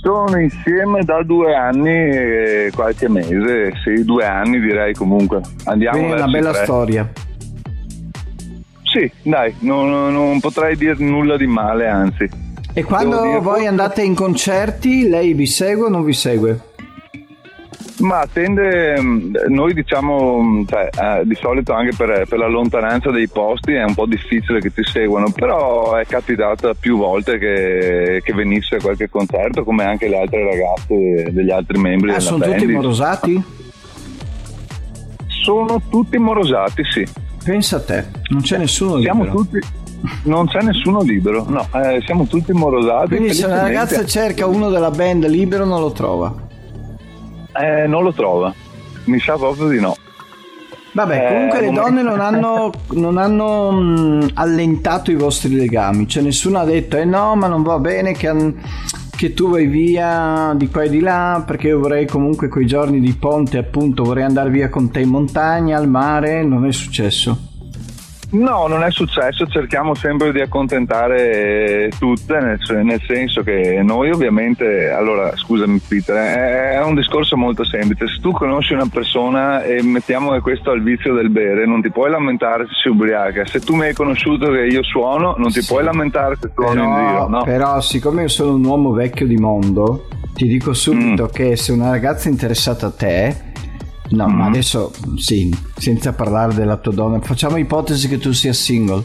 Sono 0.00 0.38
insieme 0.38 1.02
da 1.02 1.22
due 1.24 1.54
anni 1.54 1.90
e 1.90 2.70
qualche 2.72 3.08
mese, 3.08 3.72
sì, 3.82 4.04
due 4.04 4.24
anni 4.24 4.60
direi 4.60 4.94
comunque. 4.94 5.40
Andiamo 5.64 5.98
è 5.98 6.12
una 6.14 6.28
bella 6.28 6.52
tre. 6.52 6.62
storia. 6.64 7.12
Sì, 8.82 9.10
dai, 9.22 9.52
non- 9.60 10.12
non 10.12 10.38
potrei 10.40 10.76
dire 10.76 10.94
nulla 10.98 11.36
di 11.36 11.46
male, 11.48 11.88
anzi. 11.88 12.28
E 12.78 12.84
quando 12.84 13.40
voi 13.40 13.66
andate 13.66 14.02
in 14.02 14.14
concerti, 14.14 15.08
lei 15.08 15.32
vi 15.32 15.46
segue 15.46 15.86
o 15.86 15.88
non 15.88 16.04
vi 16.04 16.12
segue? 16.12 16.60
Ma 18.00 18.26
tende, 18.30 19.00
mh, 19.00 19.30
noi 19.48 19.72
diciamo, 19.72 20.42
mh, 20.42 20.66
cioè, 20.66 20.88
eh, 20.92 21.22
di 21.24 21.34
solito 21.36 21.72
anche 21.72 21.96
per, 21.96 22.26
per 22.28 22.38
la 22.38 22.46
lontananza 22.48 23.10
dei 23.10 23.28
posti 23.28 23.72
è 23.72 23.82
un 23.82 23.94
po' 23.94 24.04
difficile 24.04 24.60
che 24.60 24.70
ti 24.74 24.84
seguano, 24.84 25.30
però 25.30 25.94
è 25.94 26.04
capitata 26.04 26.74
più 26.74 26.98
volte 26.98 27.38
che, 27.38 28.20
che 28.22 28.34
venisse 28.34 28.76
a 28.76 28.80
qualche 28.82 29.08
concerto, 29.08 29.64
come 29.64 29.84
anche 29.84 30.08
le 30.08 30.18
altre 30.20 30.44
ragazze 30.44 31.30
degli 31.32 31.50
altri 31.50 31.78
membri 31.78 32.10
Ah, 32.12 32.20
sono 32.20 32.36
band. 32.36 32.56
tutti 32.58 32.66
morosati? 32.72 33.44
Sono 35.28 35.80
tutti 35.88 36.18
morosati, 36.18 36.82
sì. 36.84 37.06
Pensa 37.42 37.76
a 37.76 37.80
te, 37.80 38.04
non 38.28 38.42
c'è 38.42 38.58
nessuno 38.58 39.00
Siamo 39.00 39.22
libero. 39.22 39.42
tutti, 39.42 39.60
non 40.24 40.46
c'è 40.46 40.60
nessuno 40.62 41.02
libero, 41.02 41.44
no, 41.48 41.66
eh, 41.74 42.00
siamo 42.04 42.26
tutti 42.26 42.52
morosati. 42.52 43.16
Quindi 43.16 43.34
se 43.34 43.46
una 43.46 43.62
ragazza 43.62 44.04
cerca 44.04 44.46
uno 44.46 44.68
della 44.70 44.90
band 44.90 45.26
libero 45.26 45.64
non 45.64 45.80
lo 45.80 45.92
trova. 45.92 46.34
Eh, 47.58 47.86
non 47.86 48.02
lo 48.02 48.12
trova, 48.12 48.52
mi 49.04 49.18
sa 49.18 49.34
proprio 49.36 49.68
di 49.68 49.80
no. 49.80 49.96
Vabbè, 50.92 51.14
Eh, 51.26 51.28
comunque 51.34 51.60
le 51.60 51.66
non- 51.70 51.74
donne 51.74 52.02
non 52.02 52.20
hanno, 52.20 52.70
non 52.92 53.18
hanno 53.18 53.70
mh, 53.70 54.30
allentato 54.34 55.10
i 55.10 55.14
vostri 55.14 55.54
legami, 55.54 56.06
cioè 56.08 56.22
nessuno 56.22 56.58
ha 56.58 56.64
detto 56.64 56.96
eh 56.96 57.04
no 57.04 57.34
ma 57.34 57.46
non 57.48 57.62
va 57.62 57.78
bene 57.78 58.12
che, 58.12 58.54
che 59.14 59.34
tu 59.34 59.50
vai 59.50 59.66
via 59.66 60.54
di 60.56 60.68
qua 60.70 60.84
e 60.84 60.88
di 60.88 61.00
là 61.00 61.42
perché 61.46 61.68
io 61.68 61.80
vorrei 61.80 62.06
comunque 62.06 62.48
quei 62.48 62.64
giorni 62.66 63.00
di 63.00 63.12
ponte 63.14 63.58
appunto 63.58 64.04
vorrei 64.04 64.24
andare 64.24 64.48
via 64.50 64.68
con 64.70 64.90
te 64.90 65.00
in 65.00 65.10
montagna, 65.10 65.76
al 65.76 65.88
mare, 65.88 66.42
non 66.44 66.64
è 66.66 66.72
successo. 66.72 67.38
No, 68.32 68.66
non 68.66 68.82
è 68.82 68.90
successo, 68.90 69.46
cerchiamo 69.46 69.94
sempre 69.94 70.32
di 70.32 70.40
accontentare 70.40 71.90
tutte, 71.98 72.38
nel, 72.40 72.58
nel 72.84 73.00
senso 73.06 73.42
che 73.42 73.80
noi 73.82 74.10
ovviamente, 74.10 74.90
allora 74.90 75.30
scusami 75.36 75.78
Peter, 75.86 76.16
è, 76.16 76.70
è 76.72 76.82
un 76.82 76.94
discorso 76.96 77.36
molto 77.36 77.64
semplice, 77.64 78.06
se 78.08 78.20
tu 78.20 78.32
conosci 78.32 78.74
una 78.74 78.88
persona 78.92 79.62
e 79.62 79.82
mettiamo 79.82 80.32
che 80.32 80.40
questo 80.40 80.70
ha 80.70 80.74
il 80.74 80.82
vizio 80.82 81.14
del 81.14 81.30
bere, 81.30 81.66
non 81.66 81.80
ti 81.82 81.90
puoi 81.90 82.10
lamentare 82.10 82.64
se 82.66 82.72
si 82.82 82.88
ubriaca, 82.88 83.46
se 83.46 83.60
tu 83.60 83.74
mi 83.74 83.84
hai 83.86 83.94
conosciuto 83.94 84.50
che 84.50 84.66
io 84.66 84.82
suono, 84.82 85.34
non 85.38 85.50
ti 85.52 85.62
Sì. 85.62 85.68
puoi 85.72 85.84
lamentare 85.84 86.36
se 86.40 86.50
suono 86.52 86.82
in 86.82 86.94
Però, 86.94 87.08
giro, 87.08 87.28
no? 87.28 87.42
però 87.44 87.80
siccome 87.80 88.22
io 88.22 88.28
sono 88.28 88.54
un 88.54 88.64
uomo 88.64 88.90
vecchio 88.92 89.26
di 89.26 89.36
mondo, 89.36 90.08
ti 90.34 90.46
dico 90.46 90.74
subito 90.74 91.24
Mm. 91.24 91.32
che 91.32 91.56
se 91.56 91.72
una 91.72 91.90
ragazza 91.90 92.28
è 92.28 92.32
interessata 92.32 92.86
a 92.86 92.90
te, 92.92 93.45
no, 94.10 94.26
ma 94.28 94.44
Mm. 94.44 94.52
adesso 94.52 94.92
sì, 95.16 95.54
senza 95.76 96.12
parlare 96.12 96.54
della 96.54 96.76
tua 96.76 96.92
donna, 96.92 97.20
facciamo 97.20 97.56
ipotesi 97.56 98.08
che 98.08 98.18
tu 98.18 98.32
sia 98.32 98.52
single. 98.52 99.02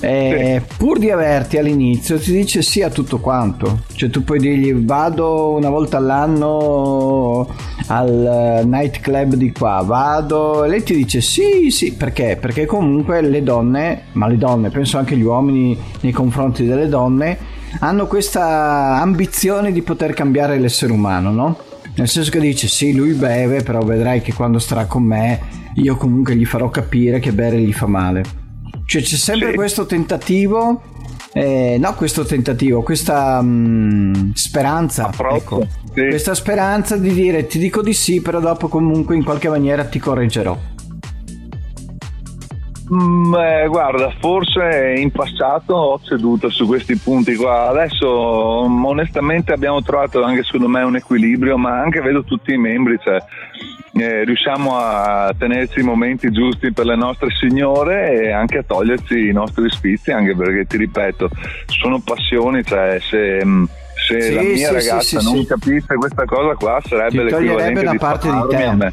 Eh, 0.00 0.62
Pur 0.78 0.98
di 0.98 1.10
averti 1.10 1.58
all'inizio 1.58 2.18
ti 2.18 2.32
dice 2.32 2.62
sì 2.62 2.80
a 2.80 2.88
tutto 2.88 3.18
quanto, 3.18 3.80
cioè 3.94 4.08
tu 4.08 4.24
puoi 4.24 4.38
dirgli 4.38 4.72
vado 4.72 5.50
una 5.50 5.68
volta 5.68 5.98
all'anno 5.98 7.46
al 7.88 8.60
eh, 8.62 8.64
nightclub 8.64 9.34
di 9.34 9.52
qua, 9.52 9.82
vado 9.84 10.64
e 10.64 10.68
lei 10.68 10.82
ti 10.82 10.94
dice 10.94 11.20
sì 11.20 11.70
sì 11.70 11.92
perché? 11.92 12.38
Perché 12.40 12.64
comunque 12.64 13.20
le 13.20 13.42
donne, 13.42 14.04
ma 14.12 14.28
le 14.28 14.38
donne, 14.38 14.70
penso 14.70 14.96
anche 14.96 15.14
gli 15.14 15.22
uomini 15.24 15.76
nei 16.00 16.12
confronti 16.12 16.64
delle 16.64 16.88
donne, 16.88 17.36
hanno 17.80 18.06
questa 18.06 18.98
ambizione 18.98 19.72
di 19.72 19.82
poter 19.82 20.14
cambiare 20.14 20.58
l'essere 20.58 20.92
umano, 20.92 21.30
no? 21.32 21.56
Nel 21.94 22.08
senso 22.08 22.30
che 22.30 22.40
dice 22.40 22.68
sì 22.68 22.94
lui 22.94 23.12
beve 23.12 23.62
però 23.62 23.80
vedrai 23.80 24.22
che 24.22 24.32
quando 24.32 24.58
starà 24.58 24.86
con 24.86 25.02
me 25.02 25.40
io 25.74 25.96
comunque 25.96 26.34
gli 26.36 26.46
farò 26.46 26.70
capire 26.70 27.18
che 27.18 27.32
bere 27.32 27.58
gli 27.60 27.72
fa 27.72 27.86
male. 27.86 28.22
Cioè 28.84 29.02
c'è 29.02 29.16
sempre 29.16 29.50
Sì. 29.50 29.54
questo 29.56 29.86
tentativo, 29.86 30.82
eh, 31.32 31.76
no 31.78 31.94
questo 31.94 32.24
tentativo, 32.24 32.82
questa 32.82 33.40
mm, 33.42 34.32
speranza, 34.34 35.10
ecco, 35.32 35.66
sì. 35.94 36.06
questa 36.08 36.34
speranza 36.34 36.96
di 36.96 37.12
dire 37.12 37.46
ti 37.46 37.58
dico 37.58 37.82
di 37.82 37.92
sì, 37.94 38.20
però 38.20 38.40
dopo 38.40 38.68
comunque 38.68 39.14
in 39.16 39.24
qualche 39.24 39.48
maniera 39.48 39.84
ti 39.84 39.98
correggerò. 39.98 40.58
Mm, 42.94 43.34
eh, 43.34 43.66
guarda, 43.68 44.12
forse 44.18 44.94
in 44.98 45.10
passato 45.12 45.74
ho 45.74 46.00
ceduto 46.02 46.50
su 46.50 46.66
questi 46.66 46.96
punti 46.96 47.34
qua. 47.36 47.68
Adesso, 47.68 48.66
mm, 48.68 48.84
onestamente, 48.84 49.52
abbiamo 49.52 49.80
trovato 49.82 50.22
anche 50.22 50.42
secondo 50.42 50.68
me 50.68 50.82
un 50.82 50.96
equilibrio, 50.96 51.56
ma 51.56 51.80
anche 51.80 52.00
vedo 52.02 52.22
tutti 52.22 52.52
i 52.52 52.58
membri, 52.58 52.98
cioè, 53.02 53.16
eh, 53.94 54.24
riusciamo 54.24 54.76
a 54.76 55.34
tenerci 55.38 55.80
i 55.80 55.84
momenti 55.84 56.30
giusti 56.30 56.72
per 56.72 56.84
le 56.84 56.96
nostre 56.96 57.28
signore 57.40 58.12
e 58.24 58.32
anche 58.32 58.58
a 58.58 58.62
toglierci 58.62 59.28
i 59.28 59.32
nostri 59.32 59.70
sfizi, 59.70 60.10
anche 60.10 60.34
perché 60.36 60.66
ti 60.66 60.76
ripeto, 60.76 61.30
sono 61.66 61.98
passioni, 62.00 62.62
cioè 62.62 62.98
se. 63.00 63.42
mm, 63.44 63.64
se 64.06 64.20
Sì, 64.20 64.34
la 64.34 64.42
mia 64.42 64.56
sì, 64.56 64.64
ragazza 64.74 65.20
sì, 65.20 65.24
non 65.24 65.46
capisse 65.46 65.94
questa 65.94 66.24
cosa 66.24 66.54
qua 66.56 66.78
Ti 66.82 66.88
sarebbe 66.88 67.28
toglierebbe 67.30 67.40
l'equivalente 67.40 67.80
una 67.80 67.90
di 67.92 67.98
parte 67.98 68.30
di 68.32 68.42
te. 68.48 68.64
a 68.64 68.74
me. 68.74 68.92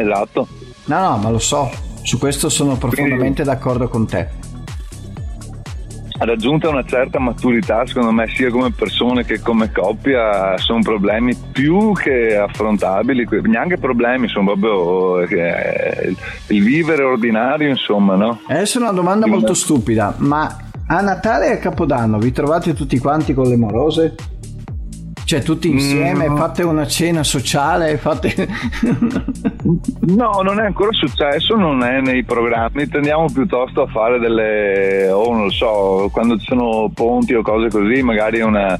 Esatto. 0.00 0.46
No, 0.84 1.00
no, 1.00 1.16
ma 1.18 1.30
lo 1.30 1.38
so, 1.38 1.70
su 2.02 2.18
questo 2.18 2.48
sono 2.48 2.76
profondamente 2.76 3.44
d'accordo 3.44 3.88
con 3.88 4.06
te. 4.06 4.28
raggiunta 6.18 6.68
una 6.68 6.84
certa 6.84 7.18
maturità, 7.18 7.84
secondo 7.86 8.12
me, 8.12 8.28
sia 8.28 8.50
come 8.50 8.70
persone 8.70 9.24
che 9.24 9.40
come 9.40 9.72
coppia, 9.72 10.56
sono 10.58 10.80
problemi 10.80 11.34
più 11.34 11.92
che 11.92 12.36
affrontabili, 12.36 13.26
neanche 13.42 13.76
problemi, 13.76 14.28
sono 14.28 14.56
proprio 14.56 15.20
eh, 15.22 16.14
il, 16.48 16.62
vivere 16.62 17.02
ordinario, 17.02 17.68
insomma, 17.68 18.14
no? 18.14 18.40
Adesso 18.46 18.78
una 18.78 18.92
domanda 18.92 19.26
molto 19.26 19.54
stupida, 19.54 20.14
ma 20.18 20.56
a 20.86 21.00
Natale 21.00 21.48
e 21.48 21.52
a 21.52 21.58
Capodanno 21.58 22.18
vi 22.18 22.32
trovate 22.32 22.74
tutti 22.74 22.98
quanti 22.98 23.34
con 23.34 23.48
le 23.48 23.56
morose? 23.56 24.14
Cioè 25.32 25.40
tutti 25.40 25.70
insieme, 25.70 26.28
mm. 26.28 26.36
fate 26.36 26.62
una 26.62 26.86
cena 26.86 27.22
sociale, 27.22 27.96
fate... 27.96 28.34
no, 30.14 30.40
non 30.42 30.60
è 30.60 30.66
ancora 30.66 30.92
successo, 30.92 31.56
non 31.56 31.82
è 31.82 32.02
nei 32.02 32.22
programmi, 32.22 32.86
tendiamo 32.86 33.24
piuttosto 33.32 33.80
a 33.80 33.86
fare 33.86 34.18
delle, 34.18 35.08
o 35.10 35.22
oh, 35.22 35.32
non 35.32 35.44
lo 35.44 35.50
so, 35.50 36.10
quando 36.12 36.36
ci 36.36 36.44
sono 36.48 36.90
ponti 36.92 37.32
o 37.32 37.40
cose 37.40 37.70
così, 37.70 38.02
magari 38.02 38.42
una, 38.42 38.78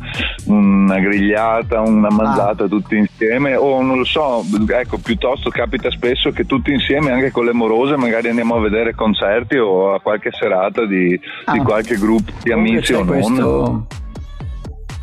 una 0.49 0.99
grigliata, 0.99 1.81
una 1.81 2.11
mangiata 2.11 2.65
ah. 2.65 2.69
tutti 2.69 2.99
insieme, 2.99 3.57
o 3.57 3.81
non 3.81 3.97
lo 3.97 4.05
so, 4.05 4.45
ecco, 4.69 4.99
piuttosto 4.99 5.49
capita 5.49 5.91
spesso 5.91 6.33
che 6.33 6.45
tutti 6.45 6.71
insieme, 6.71 7.13
anche 7.13 7.31
con 7.31 7.47
le 7.47 7.55
morose, 7.55 7.97
magari 7.97 8.29
andiamo 8.29 8.57
a 8.57 8.61
vedere 8.61 8.95
concerti 8.95 9.57
o 9.57 9.95
a 9.95 10.01
qualche 10.01 10.29
serata 10.39 10.85
di, 10.85 11.19
ah. 11.47 11.53
di 11.53 11.61
qualche 11.61 11.97
gruppo 11.97 12.31
di 12.43 12.53
amici 12.53 12.93
o 12.93 13.07
questo... 13.07 13.87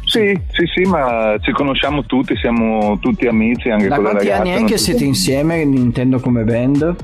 Sì, 0.09 0.39
sì, 0.51 0.65
sì, 0.73 0.89
ma 0.89 1.35
ci 1.39 1.51
conosciamo 1.51 2.03
tutti, 2.03 2.35
siamo 2.35 2.97
tutti 2.97 3.27
amici 3.27 3.69
anche 3.69 3.87
da 3.87 3.95
con 3.95 4.05
le 4.05 4.13
ragazze. 4.13 4.27
Da 4.27 4.35
quanti 4.37 4.51
anni 4.57 4.63
è 4.63 4.67
che 4.67 4.77
siete 4.79 5.03
insieme, 5.03 5.63
Nintendo 5.63 6.19
come 6.19 6.43
band? 6.43 6.95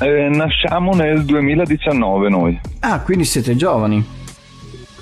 Eh, 0.00 0.28
nasciamo 0.28 0.94
nel 0.94 1.24
2019 1.24 2.28
noi. 2.28 2.60
Ah, 2.80 3.00
quindi 3.00 3.24
siete 3.24 3.56
giovani. 3.56 4.18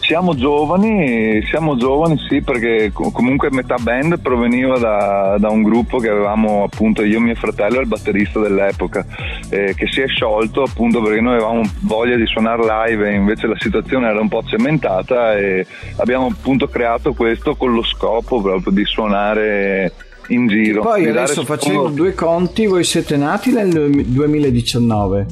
Siamo 0.09 0.35
giovani, 0.35 1.43
siamo 1.45 1.77
giovani 1.77 2.17
sì 2.31 2.41
perché 2.41 2.91
comunque 2.95 3.51
metà 3.51 3.75
band 3.79 4.19
proveniva 4.21 4.79
da, 4.79 5.37
da, 5.39 5.51
un 5.51 5.63
gruppo 5.63 5.99
che 5.99 6.09
avevamo 6.09 6.63
appunto 6.63 7.03
io, 7.03 7.21
mio 7.21 7.35
fratello 7.35 7.77
e 7.77 7.83
il 7.83 7.89
batterista 7.89 8.41
dell'epoca 8.41 9.05
eh, 9.51 9.75
che 9.77 9.87
si 9.87 10.01
è 10.01 10.07
sciolto 10.07 10.63
appunto 10.63 11.03
perché 11.03 11.21
noi 11.21 11.35
avevamo 11.35 11.61
voglia 11.81 12.17
di 12.17 12.25
suonare 12.25 12.63
live 12.63 13.11
e 13.11 13.17
invece 13.17 13.49
la 13.49 13.59
situazione 13.59 14.09
era 14.09 14.19
un 14.19 14.29
po' 14.29 14.43
cementata 14.47 15.37
e 15.37 15.67
abbiamo 15.97 16.29
appunto 16.29 16.69
creato 16.69 17.13
questo 17.13 17.55
con 17.55 17.75
lo 17.75 17.83
scopo 17.83 18.41
proprio 18.41 18.73
di 18.73 18.87
suonare 18.87 19.93
in 20.29 20.47
giro. 20.47 20.81
E 20.81 20.85
poi 20.85 21.07
adesso 21.07 21.45
facendo 21.45 21.89
due 21.89 22.15
conti, 22.15 22.65
voi 22.65 22.85
siete 22.85 23.19
nati 23.19 23.53
nel 23.53 23.91
2019, 24.07 25.27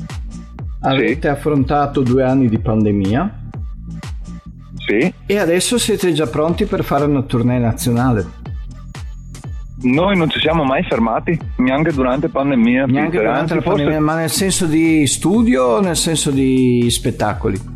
avete 0.83 1.21
sì. 1.23 1.27
affrontato 1.29 2.03
due 2.03 2.25
anni 2.25 2.51
di 2.51 2.59
pandemia 2.59 3.45
sì. 4.87 5.13
E 5.27 5.39
adesso 5.39 5.79
siete 5.79 6.13
già 6.13 6.27
pronti 6.27 6.65
per 6.65 6.85
fare 6.85 7.05
una 7.05 7.23
tournée 7.23 7.59
nazionale? 7.59 8.45
Noi 9.83 10.17
non 10.17 10.31
ci 10.31 10.41
siamo 10.41 10.65
mai 10.65 10.83
fermati, 10.85 11.39
neanche 11.57 11.93
durante 11.93 12.29
pandemia. 12.29 12.87
Neanche 12.87 13.19
durante 13.19 13.55
la 13.55 13.61
pandemia, 13.61 13.93
fosse... 13.93 14.05
ma 14.05 14.15
nel 14.17 14.31
senso 14.31 14.67
di 14.67 15.07
studio 15.07 15.65
o 15.65 15.81
nel 15.81 15.97
senso 15.97 16.31
di 16.31 16.87
spettacoli? 16.89 17.75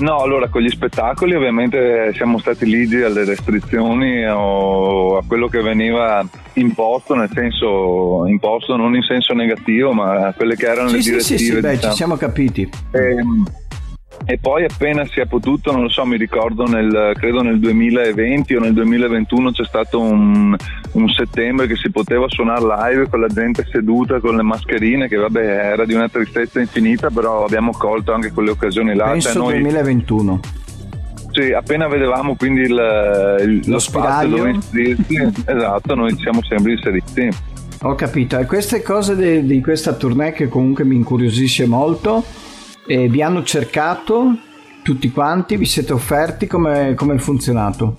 No, 0.00 0.18
allora 0.18 0.48
con 0.48 0.62
gli 0.62 0.68
spettacoli 0.68 1.34
ovviamente 1.34 2.12
siamo 2.14 2.38
stati 2.38 2.66
ligi 2.66 3.02
alle 3.02 3.24
restrizioni 3.24 4.26
o 4.26 5.16
a 5.16 5.22
quello 5.26 5.46
che 5.46 5.62
veniva 5.62 6.26
imposto, 6.54 7.14
nel 7.14 7.30
senso 7.32 8.26
imposto 8.26 8.76
non 8.76 8.94
in 8.94 9.02
senso 9.02 9.32
negativo, 9.32 9.92
ma 9.92 10.26
a 10.26 10.32
quelle 10.32 10.56
che 10.56 10.66
erano 10.66 10.88
sì, 10.88 10.96
le 10.96 11.02
sì, 11.02 11.10
direttive. 11.10 11.36
Sì, 11.36 11.44
sì, 11.44 11.60
beh, 11.60 11.80
ci 11.80 11.90
siamo 11.92 12.16
capiti. 12.16 12.68
E, 12.90 12.98
ehm, 12.98 13.44
e 14.24 14.38
poi 14.38 14.64
appena 14.64 15.04
si 15.06 15.20
è 15.20 15.26
potuto, 15.26 15.72
non 15.72 15.82
lo 15.82 15.88
so, 15.88 16.04
mi 16.04 16.16
ricordo 16.16 16.64
nel, 16.64 17.12
credo 17.16 17.42
nel 17.42 17.58
2020 17.58 18.54
o 18.54 18.60
nel 18.60 18.72
2021 18.72 19.50
c'è 19.50 19.64
stato 19.64 20.00
un, 20.00 20.56
un, 20.92 21.08
settembre 21.08 21.66
che 21.66 21.76
si 21.76 21.90
poteva 21.90 22.26
suonare 22.28 22.60
live 22.60 23.08
con 23.08 23.20
la 23.20 23.26
gente 23.26 23.66
seduta 23.70 24.20
con 24.20 24.36
le 24.36 24.42
mascherine 24.42 25.08
che 25.08 25.16
vabbè 25.16 25.72
era 25.72 25.84
di 25.84 25.94
una 25.94 26.08
tristezza 26.08 26.60
infinita 26.60 27.10
però 27.10 27.44
abbiamo 27.44 27.72
colto 27.72 28.12
anche 28.12 28.30
quelle 28.32 28.50
occasioni 28.50 28.94
là. 28.94 29.10
Penso 29.10 29.32
cioè, 29.32 29.42
noi, 29.42 29.60
2021. 29.60 30.40
Sì, 31.32 31.52
appena 31.52 31.88
vedevamo 31.88 32.36
quindi 32.36 32.60
il, 32.60 33.38
il, 33.40 33.60
lo, 33.64 33.72
lo 33.72 33.78
spiraglio 33.78 34.36
dove 34.36 34.50
inserirsi, 34.50 35.16
esatto, 35.46 35.94
noi 35.94 36.16
siamo 36.18 36.42
sempre 36.44 36.72
inseriti. 36.72 37.28
Ho 37.84 37.94
capito, 37.96 38.38
e 38.38 38.46
queste 38.46 38.82
cose 38.82 39.16
de, 39.16 39.44
di 39.44 39.60
questa 39.60 39.94
tournée 39.94 40.32
che 40.32 40.46
comunque 40.46 40.84
mi 40.84 40.94
incuriosisce 40.94 41.66
molto 41.66 42.24
e 42.86 43.08
vi 43.08 43.22
hanno 43.22 43.42
cercato 43.42 44.36
tutti 44.82 45.10
quanti? 45.10 45.56
Vi 45.56 45.64
siete 45.64 45.92
offerti? 45.92 46.46
Come, 46.46 46.94
è 46.94 47.18
funzionato? 47.18 47.94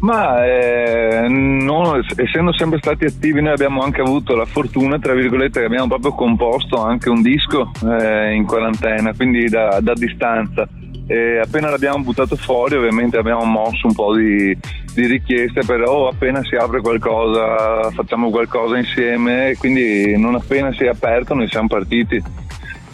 Ma 0.00 0.44
eh, 0.44 1.26
non, 1.28 2.02
essendo 2.16 2.52
sempre 2.52 2.78
stati 2.78 3.06
attivi, 3.06 3.40
noi 3.40 3.52
abbiamo 3.52 3.82
anche 3.82 4.02
avuto 4.02 4.36
la 4.36 4.44
fortuna, 4.44 4.98
tra 4.98 5.14
virgolette, 5.14 5.60
che 5.60 5.66
abbiamo 5.66 5.88
proprio 5.88 6.12
composto 6.12 6.82
anche 6.82 7.08
un 7.08 7.22
disco 7.22 7.70
eh, 7.86 8.34
in 8.34 8.44
quarantena, 8.44 9.14
quindi 9.14 9.48
da, 9.48 9.78
da 9.80 9.94
distanza. 9.94 10.68
E 11.06 11.38
appena 11.38 11.70
l'abbiamo 11.70 12.02
buttato 12.02 12.36
fuori, 12.36 12.76
ovviamente 12.76 13.16
abbiamo 13.16 13.44
mosso 13.44 13.86
un 13.86 13.94
po' 13.94 14.14
di, 14.14 14.56
di 14.94 15.06
richieste 15.06 15.62
per 15.64 15.82
oh, 15.82 16.08
appena 16.08 16.42
si 16.42 16.54
apre 16.54 16.80
qualcosa, 16.80 17.90
facciamo 17.90 18.30
qualcosa 18.30 18.76
insieme. 18.76 19.54
Quindi, 19.58 20.18
non 20.18 20.34
appena 20.34 20.70
si 20.72 20.84
è 20.84 20.88
aperto, 20.88 21.34
noi 21.34 21.48
siamo 21.48 21.68
partiti 21.68 22.22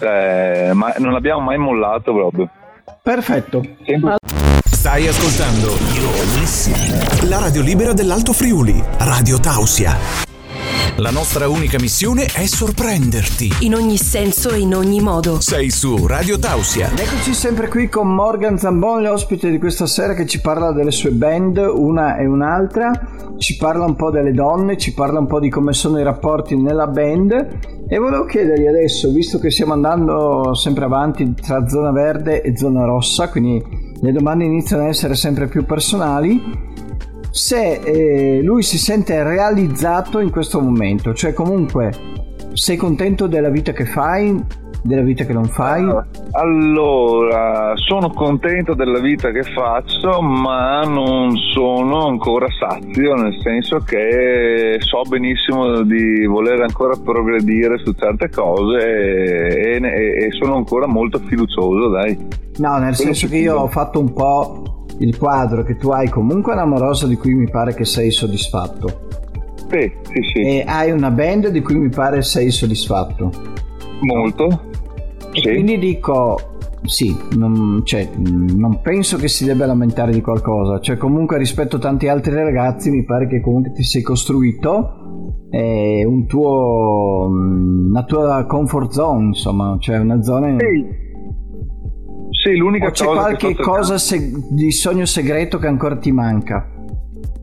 eh, 0.01 0.73
ma 0.75 0.95
non 0.99 1.15
abbiamo 1.15 1.41
mai 1.41 1.59
mollato 1.59 2.13
proprio. 2.13 2.49
Perfetto. 3.03 3.63
Sempre. 3.85 4.17
Stai 4.65 5.07
ascoltando 5.07 5.77
la 7.29 7.39
radio 7.39 7.61
libera 7.61 7.93
dell'Alto 7.93 8.33
Friuli, 8.33 8.83
Radio 8.99 9.39
Tausia. 9.39 10.30
La 11.01 11.11
nostra 11.11 11.49
unica 11.49 11.79
missione 11.81 12.27
è 12.27 12.45
sorprenderti. 12.45 13.51
In 13.61 13.75
ogni 13.75 13.97
senso 13.97 14.51
e 14.51 14.59
in 14.59 14.75
ogni 14.75 15.01
modo. 15.01 15.41
Sei 15.41 15.71
su 15.71 16.07
Radio 16.07 16.39
Tausia. 16.39 16.91
Eccoci 16.95 17.33
sempre 17.33 17.69
qui 17.69 17.89
con 17.89 18.15
Morgan 18.15 18.59
Zambon, 18.59 19.01
l'ospite 19.01 19.51
di 19.51 19.59
questa 19.59 19.87
sera 19.87 20.13
che 20.13 20.27
ci 20.27 20.43
parla 20.43 20.73
delle 20.73 20.91
sue 20.91 21.13
band, 21.13 21.57
una 21.57 22.19
e 22.19 22.27
un'altra. 22.27 22.91
Ci 23.39 23.57
parla 23.57 23.87
un 23.87 23.97
po' 23.97 24.11
delle 24.11 24.33
donne, 24.33 24.77
ci 24.77 24.93
parla 24.93 25.21
un 25.21 25.27
po' 25.27 25.41
di 25.41 25.49
come 25.49 25.73
sono 25.73 25.99
i 25.99 26.03
rapporti 26.03 26.55
nella 26.55 26.87
band. 26.87 27.87
E 27.89 27.97
volevo 27.97 28.27
chiedergli 28.27 28.67
adesso, 28.67 29.11
visto 29.11 29.39
che 29.39 29.51
stiamo 29.51 29.73
andando 29.73 30.55
sempre 30.55 30.85
avanti 30.85 31.33
tra 31.33 31.67
zona 31.67 31.93
verde 31.93 32.43
e 32.43 32.55
zona 32.59 32.85
rossa, 32.85 33.31
quindi 33.31 33.65
le 34.03 34.13
domande 34.13 34.45
iniziano 34.45 34.83
ad 34.83 34.91
essere 34.91 35.15
sempre 35.15 35.49
più 35.49 35.65
personali, 35.65 36.69
se 37.31 37.81
eh, 37.85 38.43
lui 38.43 38.63
si 38.63 38.79
sente 38.79 39.23
realizzato 39.23 40.19
in 40.19 40.31
questo 40.31 40.61
momento, 40.61 41.15
cioè 41.15 41.33
comunque 41.33 41.93
sei 42.53 42.77
contento 42.77 43.27
della 43.27 43.51
vita 43.51 43.73
che 43.73 43.85
fai, 43.85 44.45
della 44.83 45.03
vita 45.03 45.25
che 45.25 45.33
non 45.33 45.45
fai? 45.45 45.87
Allora, 46.33 47.73
sono 47.77 48.11
contento 48.11 48.75
della 48.75 48.99
vita 48.99 49.31
che 49.31 49.43
faccio, 49.43 50.21
ma 50.21 50.81
non 50.83 51.37
sono 51.53 52.07
ancora 52.07 52.47
sazio, 52.59 53.15
nel 53.15 53.39
senso 53.43 53.79
che 53.79 54.77
so 54.81 55.03
benissimo 55.09 55.83
di 55.83 56.25
voler 56.25 56.63
ancora 56.63 56.95
progredire 56.97 57.79
su 57.79 57.93
certe 57.93 58.31
cose 58.31 58.79
e, 58.79 59.81
e, 59.83 60.25
e 60.25 60.29
sono 60.41 60.57
ancora 60.57 60.87
molto 60.87 61.19
fiducioso, 61.19 61.89
dai. 61.91 62.17
No, 62.57 62.79
nel 62.79 62.95
Quello 62.95 62.95
senso 62.95 63.29
che 63.29 63.37
io 63.37 63.57
ho 63.57 63.69
fatto 63.69 64.01
un 64.01 64.13
po' 64.13 64.80
il 65.01 65.17
quadro 65.17 65.63
che 65.63 65.77
tu 65.77 65.91
hai 65.91 66.09
comunque 66.09 66.53
un 66.53 66.59
amoroso 66.59 67.07
di 67.07 67.17
cui 67.17 67.35
mi 67.35 67.49
pare 67.49 67.75
che 67.75 67.85
sei 67.85 68.11
soddisfatto. 68.11 69.09
Sì, 69.69 69.93
sì, 70.03 70.21
sì. 70.33 70.41
E 70.41 70.65
hai 70.67 70.91
una 70.91 71.11
band 71.11 71.49
di 71.49 71.61
cui 71.61 71.77
mi 71.77 71.89
pare 71.89 72.23
sei 72.23 72.51
soddisfatto. 72.51 73.31
Molto. 74.01 74.69
E 75.33 75.41
sì. 75.41 75.49
quindi 75.53 75.79
dico, 75.79 76.39
sì, 76.83 77.17
non, 77.37 77.83
cioè, 77.85 78.09
non, 78.17 78.81
penso 78.83 79.17
che 79.17 79.29
si 79.29 79.45
debba 79.45 79.67
lamentare 79.67 80.13
di 80.13 80.21
qualcosa. 80.21 80.81
Cioè, 80.81 80.97
comunque 80.97 81.39
rispetto 81.39 81.77
a 81.77 81.79
tanti 81.79 82.09
altri 82.09 82.35
ragazzi, 82.35 82.91
mi 82.91 83.05
pare 83.05 83.27
che 83.27 83.41
comunque 83.41 83.73
ti 83.73 83.85
sei 83.85 84.03
costruito 84.03 85.45
eh, 85.51 86.05
un 86.05 86.27
tuo, 86.27 87.29
una 87.29 88.03
tua 88.05 88.45
comfort 88.47 88.91
zone, 88.91 89.27
insomma, 89.27 89.77
cioè 89.79 89.99
una 89.99 90.21
zona. 90.21 90.57
Sì 90.59 91.09
sì, 92.43 92.57
l'unica 92.57 92.87
o 92.87 92.91
c'è 92.91 93.05
cosa 93.05 93.21
qualche 93.21 93.55
cosa 93.55 93.99
se- 93.99 94.33
di 94.51 94.73
sogno 94.73 95.05
segreto 95.05 95.59
che 95.59 95.67
ancora 95.67 95.97
ti 95.97 96.11
manca? 96.11 96.67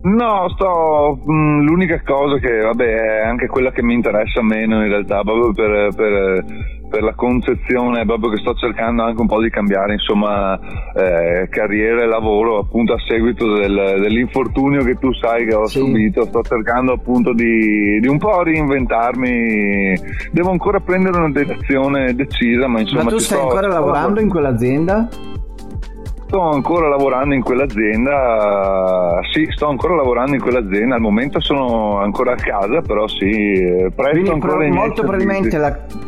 No, 0.01 0.49
sto. 0.55 1.19
Mh, 1.23 1.31
mm, 1.31 1.65
l'unica 1.65 2.01
cosa 2.03 2.37
che, 2.39 2.61
vabbè, 2.61 2.85
è 2.85 3.25
anche 3.25 3.47
quella 3.47 3.71
che 3.71 3.83
mi 3.83 3.93
interessa 3.93 4.41
meno 4.41 4.81
in 4.81 4.89
realtà, 4.89 5.21
proprio 5.21 5.51
per, 5.53 5.93
per 5.95 6.45
per 6.89 7.03
la 7.03 7.13
concezione 7.13 8.05
proprio 8.05 8.31
che 8.31 8.37
sto 8.37 8.53
cercando 8.53 9.03
anche 9.03 9.21
un 9.21 9.27
po' 9.27 9.41
di 9.41 9.49
cambiare 9.49 9.93
insomma 9.93 10.57
eh, 10.95 11.47
carriera 11.49 12.03
e 12.03 12.07
lavoro 12.07 12.59
appunto 12.59 12.93
a 12.93 12.97
seguito 13.07 13.55
del, 13.55 13.99
dell'infortunio 14.01 14.83
che 14.83 14.95
tu 14.95 15.13
sai 15.13 15.45
che 15.45 15.55
ho 15.55 15.65
sì. 15.65 15.79
subito 15.79 16.25
sto 16.25 16.41
cercando 16.41 16.93
appunto 16.93 17.33
di, 17.33 17.99
di, 17.99 18.07
un 18.07 18.17
po' 18.17 18.41
reinventarmi 18.43 19.95
devo 20.31 20.51
ancora 20.51 20.79
prendere 20.79 21.17
una 21.17 21.31
direzione 21.31 22.13
decisa 22.13 22.67
ma 22.67 22.79
insomma 22.79 23.03
ma 23.03 23.09
tu 23.09 23.17
stai 23.19 23.39
ancora 23.39 23.67
lavorando 23.67 24.19
in 24.19 24.29
quell'azienda? 24.29 25.07
Sto 26.27 26.41
ancora 26.41 26.89
lavorando 26.89 27.33
in 27.33 27.41
quell'azienda, 27.41 29.21
sì, 29.31 29.47
sto 29.49 29.69
ancora 29.69 29.95
lavorando 29.95 30.35
in 30.35 30.41
quell'azienda, 30.41 30.95
al 30.95 31.01
momento 31.01 31.39
sono 31.39 31.99
ancora 31.99 32.33
a 32.33 32.35
casa, 32.35 32.81
però 32.81 33.07
sì, 33.07 33.87
presto 33.95 34.11
Quindi 34.11 34.37
pro- 34.37 34.67
molto 34.67 35.03
probabilmente 35.03 35.55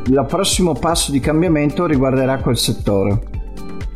il 0.08 0.26
prossimo 0.28 0.74
passo 0.74 1.14
di 1.14 1.22
cambiamento 1.22 1.86
riguarderà 1.86 2.36
quel 2.40 2.58
settore. 2.58 3.18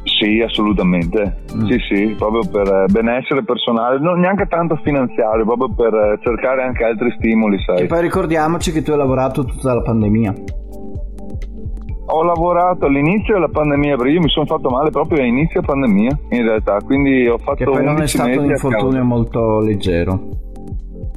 Sì, 0.04 0.40
assolutamente. 0.40 1.40
Mm. 1.58 1.66
Sì, 1.66 1.78
sì, 1.90 2.16
proprio 2.18 2.50
per 2.50 2.86
benessere 2.90 3.44
personale, 3.44 4.00
non 4.00 4.22
neanche 4.22 4.46
tanto 4.48 4.80
finanziario, 4.82 5.44
proprio 5.44 5.74
per 5.76 6.20
cercare 6.22 6.64
anche 6.64 6.86
altri 6.86 7.14
stimoli, 7.18 7.62
sai. 7.66 7.82
E 7.82 7.86
poi 7.86 8.00
ricordiamoci 8.00 8.72
che 8.72 8.82
tu 8.82 8.92
hai 8.92 8.98
lavorato 8.98 9.44
tutta 9.44 9.74
la 9.74 9.82
pandemia. 9.82 10.34
Ho 12.06 12.24
lavorato 12.24 12.86
all'inizio 12.86 13.36
della 13.36 13.48
pandemia, 13.48 13.96
perché 13.96 14.12
io 14.12 14.20
mi 14.20 14.30
sono 14.30 14.46
fatto 14.46 14.70
male 14.70 14.90
proprio 14.90 15.22
all'inizio 15.22 15.62
della 15.62 15.74
pandemia, 15.74 16.20
in 16.30 16.44
realtà, 16.44 16.78
quindi 16.84 17.28
ho 17.28 17.38
fatto 17.38 17.56
Che 17.56 17.64
poi 17.64 17.84
non 17.84 18.02
è 18.02 18.08
stato 18.08 18.42
un 18.42 18.50
infortunio 18.50 19.04
molto 19.04 19.60
leggero. 19.60 20.42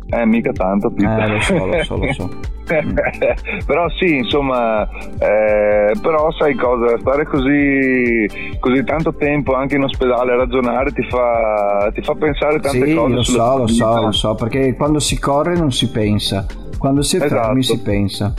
Eh, 0.09 0.25
mica 0.25 0.53
tanto, 0.53 0.90
Peter. 0.90 1.22
Eh, 1.22 1.29
lo 1.29 1.40
so, 1.40 1.66
lo 1.66 1.83
so, 1.83 1.96
lo 1.96 2.12
so. 2.12 2.31
però 3.66 3.88
sì, 3.90 4.16
insomma, 4.16 4.88
eh, 4.88 5.92
però 6.01 6.31
sai 6.33 6.55
cosa, 6.55 6.99
stare 6.99 7.25
così, 7.25 8.27
così, 8.61 8.85
tanto 8.85 9.14
tempo 9.14 9.55
anche 9.55 9.77
in 9.77 9.83
ospedale 9.83 10.33
a 10.33 10.37
ragionare 10.37 10.92
ti 10.92 11.03
fa, 11.09 11.90
ti 11.92 12.03
fa 12.03 12.14
pensare 12.14 12.61
tante 12.61 12.87
sì, 12.87 12.94
cose. 12.94 13.14
Lo 13.14 13.22
so, 13.22 13.59
lo 13.59 13.66
so, 13.66 14.01
lo 14.01 14.12
so, 14.12 14.35
perché 14.35 14.75
quando 14.75 15.01
si 15.01 15.18
corre 15.18 15.57
non 15.57 15.72
si 15.72 15.90
pensa, 15.90 16.46
quando 16.79 17.03
si 17.03 17.16
è 17.16 17.20
fermi 17.20 17.61
esatto. 17.61 17.79
si 17.79 17.83
pensa 17.83 18.35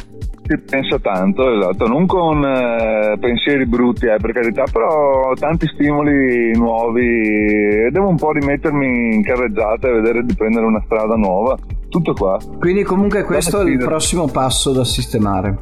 si 0.47 0.57
pensa 0.60 0.97
tanto, 0.99 1.51
esatto, 1.57 1.88
non 1.88 2.05
con 2.05 2.43
eh, 2.43 3.17
pensieri 3.19 3.65
brutti, 3.65 4.05
eh, 4.05 4.15
per 4.17 4.31
carità, 4.31 4.63
però 4.71 5.33
tanti 5.33 5.67
stimoli 5.67 6.51
nuovi 6.55 7.05
e 7.05 7.89
devo 7.91 8.07
un 8.07 8.15
po' 8.15 8.31
rimettermi 8.31 9.15
in 9.15 9.23
carreggiata 9.23 9.89
e 9.89 9.91
vedere 9.91 10.23
di 10.23 10.33
prendere 10.33 10.65
una 10.65 10.81
strada 10.86 11.15
nuova. 11.15 11.57
Tutto 11.89 12.13
qua. 12.13 12.38
Quindi 12.60 12.83
comunque 12.83 13.23
questo 13.23 13.62
è 13.62 13.69
il 13.69 13.77
prossimo 13.77 14.27
passo 14.27 14.71
da 14.71 14.86
sistemare. 14.86 15.57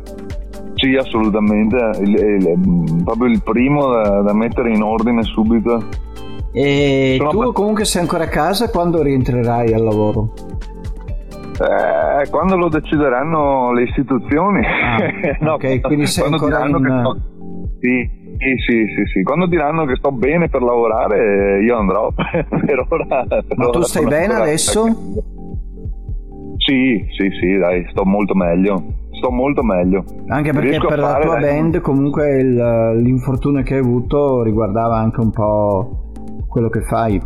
Sì, 0.75 0.95
assolutamente, 0.95 1.77
il, 2.01 2.15
il, 2.15 3.01
proprio 3.03 3.29
il 3.29 3.41
primo 3.41 3.87
da, 3.91 4.21
da, 4.21 4.33
mettere 4.33 4.71
in 4.71 4.83
ordine 4.83 5.23
subito. 5.23 5.83
E 6.51 7.15
Sono 7.17 7.29
tu 7.29 7.51
comunque 7.53 7.85
sei 7.85 8.01
ancora 8.01 8.25
a 8.25 8.27
casa 8.27 8.69
quando 8.69 9.01
rientrerai 9.01 9.73
al 9.73 9.83
lavoro? 9.83 10.33
Eh, 11.57 12.29
quando 12.29 12.57
lo 12.57 12.69
decideranno 12.69 13.71
le 13.71 13.83
istituzioni. 13.83 14.65
Ah, 14.65 14.97
no, 15.39 15.53
ok, 15.53 15.81
quindi 15.81 16.07
sei 16.07 16.25
ancora 16.25 16.65
in... 16.65 16.75
Sto... 16.75 17.17
Sì, 17.79 18.09
sì, 18.37 18.55
sì, 18.67 18.85
sì, 18.95 19.05
sì, 19.13 19.23
Quando 19.23 19.45
diranno 19.45 19.85
che 19.85 19.95
sto 19.95 20.11
bene 20.11 20.49
per 20.49 20.61
lavorare, 20.61 21.61
io 21.61 21.77
andrò. 21.77 22.11
per 22.15 22.85
ora. 22.89 23.25
Per 23.27 23.45
Ma 23.55 23.69
tu 23.69 23.81
stai 23.81 24.05
bene 24.05 24.33
adesso? 24.33 24.85
Sì, 26.57 27.05
sì, 27.17 27.29
sì, 27.39 27.57
dai, 27.57 27.85
sto 27.91 28.05
molto 28.05 28.33
meglio. 28.35 28.83
Sto 29.11 29.31
molto 29.31 29.63
meglio. 29.63 30.03
Anche 30.27 30.51
perché 30.51 30.69
Riesco 30.69 30.87
per 30.87 30.99
la 30.99 31.19
tua 31.21 31.39
dai, 31.39 31.53
band, 31.53 31.79
comunque 31.79 32.37
il, 32.37 33.01
l'infortunio 33.01 33.63
che 33.63 33.75
hai 33.75 33.79
avuto 33.79 34.43
riguardava 34.43 34.97
anche 34.97 35.21
un 35.21 35.31
po' 35.31 36.11
quello 36.49 36.69
che 36.69 36.81
fai. 36.81 37.21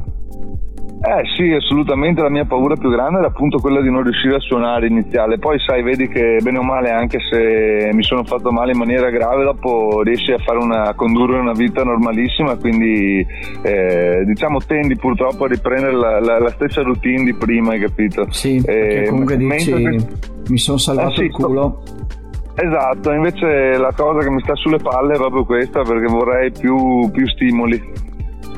Eh 1.02 1.22
sì, 1.38 1.50
assolutamente 1.54 2.22
la 2.22 2.30
mia 2.30 2.44
paura 2.44 2.76
più 2.76 2.90
grande 2.90 3.20
era 3.20 3.28
appunto 3.28 3.60
quella 3.60 3.80
di 3.82 3.90
non 3.90 4.04
riuscire 4.04 4.36
a 4.36 4.40
suonare 4.40 4.88
iniziale, 4.88 5.40
poi 5.40 5.58
sai, 5.66 5.82
vedi 5.82 6.10
che 6.10 6.40
bene 6.44 6.58
o 6.58 6.62
male 6.62 6.92
anche 6.92 7.20
se 7.20 7.90
mi 7.94 8.04
sono 8.04 8.26
fatto 8.26 8.52
male 8.52 8.74
in 8.74 8.80
maniera 8.80 9.10
grave, 9.10 9.46
dopo 9.46 10.02
riesci 10.02 10.34
a, 10.34 10.38
una, 10.60 10.88
a 10.88 10.94
condurre 10.96 11.40
una 11.40 11.54
vita 11.54 11.84
normalissima, 11.84 12.58
quindi 12.58 13.26
eh, 13.62 14.24
diciamo 14.26 14.60
tendi 14.60 14.98
purtroppo 14.98 15.46
a 15.46 15.48
riprendere 15.48 15.94
la, 15.94 16.20
la, 16.20 16.38
la, 16.38 16.50
stessa 16.50 16.82
routine 16.82 17.24
di 17.24 17.34
prima, 17.34 17.72
hai 17.72 17.80
capito? 17.80 18.28
Sì, 18.32 18.62
eh, 18.66 19.06
comunque 19.08 19.38
dici 19.38 19.72
che... 19.72 19.98
mi 20.50 20.58
sono 20.58 20.78
salvato 20.78 21.12
eh 21.12 21.16
sì, 21.16 21.24
il 21.24 21.32
culo. 21.32 21.82
Esatto, 22.56 23.14
invece 23.14 23.78
la 23.78 23.94
cosa 23.96 24.20
che 24.20 24.30
mi 24.30 24.42
sta 24.42 24.54
sulle 24.56 24.80
palle 24.80 25.14
è 25.14 25.18
proprio 25.18 25.46
questa 25.46 25.82
perché 25.82 26.08
vorrei 26.08 26.52
più, 26.52 27.10
più 27.10 27.26
stimoli 27.30 27.82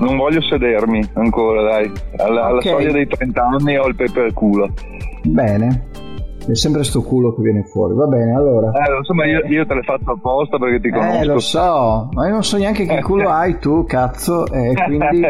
non 0.02 0.18
voglio 0.18 0.42
sedermi 0.42 1.02
ancora, 1.14 1.62
dai. 1.62 1.92
Alla, 2.18 2.42
okay. 2.42 2.52
alla 2.52 2.62
soglia 2.62 2.92
dei 2.92 3.08
30 3.08 3.44
anni 3.44 3.78
ho 3.78 3.88
il 3.88 3.96
pepe 3.96 4.22
al 4.22 4.34
culo. 4.34 4.74
Bene. 5.24 5.90
È 6.44 6.56
sempre 6.56 6.84
sto 6.84 7.04
culo 7.04 7.36
che 7.36 7.44
viene 7.44 7.64
fuori. 7.66 7.94
Va 7.94 8.08
bene, 8.08 8.34
allora. 8.34 8.72
Eh, 8.72 8.98
insomma, 8.98 9.26
io, 9.26 9.46
io 9.46 9.64
te 9.68 9.76
l'ho 9.76 9.84
fatto 9.84 10.12
apposta 10.12 10.58
perché 10.58 10.80
ti 10.80 10.90
conosco. 10.90 11.22
Eh, 11.22 11.26
lo 11.26 11.40
so, 11.40 12.10
ma 12.14 12.26
io 12.26 12.32
non 12.32 12.44
so 12.44 12.58
neanche 12.58 12.86
che 12.86 13.02
culo 13.02 13.30
hai 13.32 13.60
tu, 13.60 13.86
cazzo. 13.86 14.48
E 14.48 14.72
eh, 14.72 14.74
quindi 14.74 15.22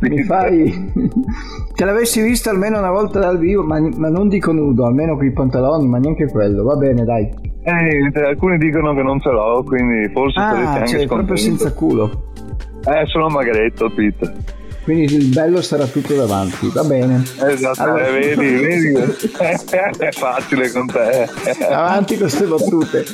mi 0.08 0.22
fai. 0.22 0.92
Te 1.76 1.84
l'avessi 1.84 2.22
visto 2.22 2.48
almeno 2.48 2.78
una 2.78 2.90
volta 2.90 3.18
dal 3.18 3.38
vivo, 3.38 3.62
ma, 3.62 3.78
ma 3.78 4.08
non 4.08 4.28
dico 4.28 4.52
nudo, 4.52 4.86
almeno 4.86 5.16
con 5.16 5.26
i 5.26 5.32
pantaloni, 5.32 5.86
ma 5.86 5.98
neanche 5.98 6.26
quello. 6.30 6.64
Va 6.64 6.76
bene, 6.76 7.04
dai. 7.04 7.30
Eh, 7.62 8.24
alcuni 8.24 8.56
dicono 8.56 8.94
che 8.94 9.02
non 9.02 9.20
ce 9.20 9.30
l'ho, 9.30 9.62
quindi 9.66 10.08
forse 10.12 10.40
ah, 10.40 10.52
sarete 10.52 10.78
anche 10.78 10.98
cioè, 10.98 11.06
proprio 11.06 11.36
senza 11.36 11.74
culo. 11.74 12.10
Eh, 12.88 13.04
sono 13.06 13.28
magretto, 13.28 13.90
Pete. 13.90 14.56
Quindi 14.82 15.14
il 15.14 15.26
bello 15.26 15.60
sarà 15.60 15.84
tutto 15.84 16.14
davanti, 16.14 16.70
va 16.72 16.82
bene. 16.84 17.22
Esatto, 17.46 17.82
allora... 17.82 18.06
eh, 18.06 18.34
vedi, 18.34 18.54
vedi, 18.64 18.94
è 19.98 20.10
facile 20.12 20.70
con 20.70 20.86
te. 20.86 21.28
Avanti 21.68 22.16
con 22.16 22.28
queste 22.28 22.46
battute. 22.46 23.04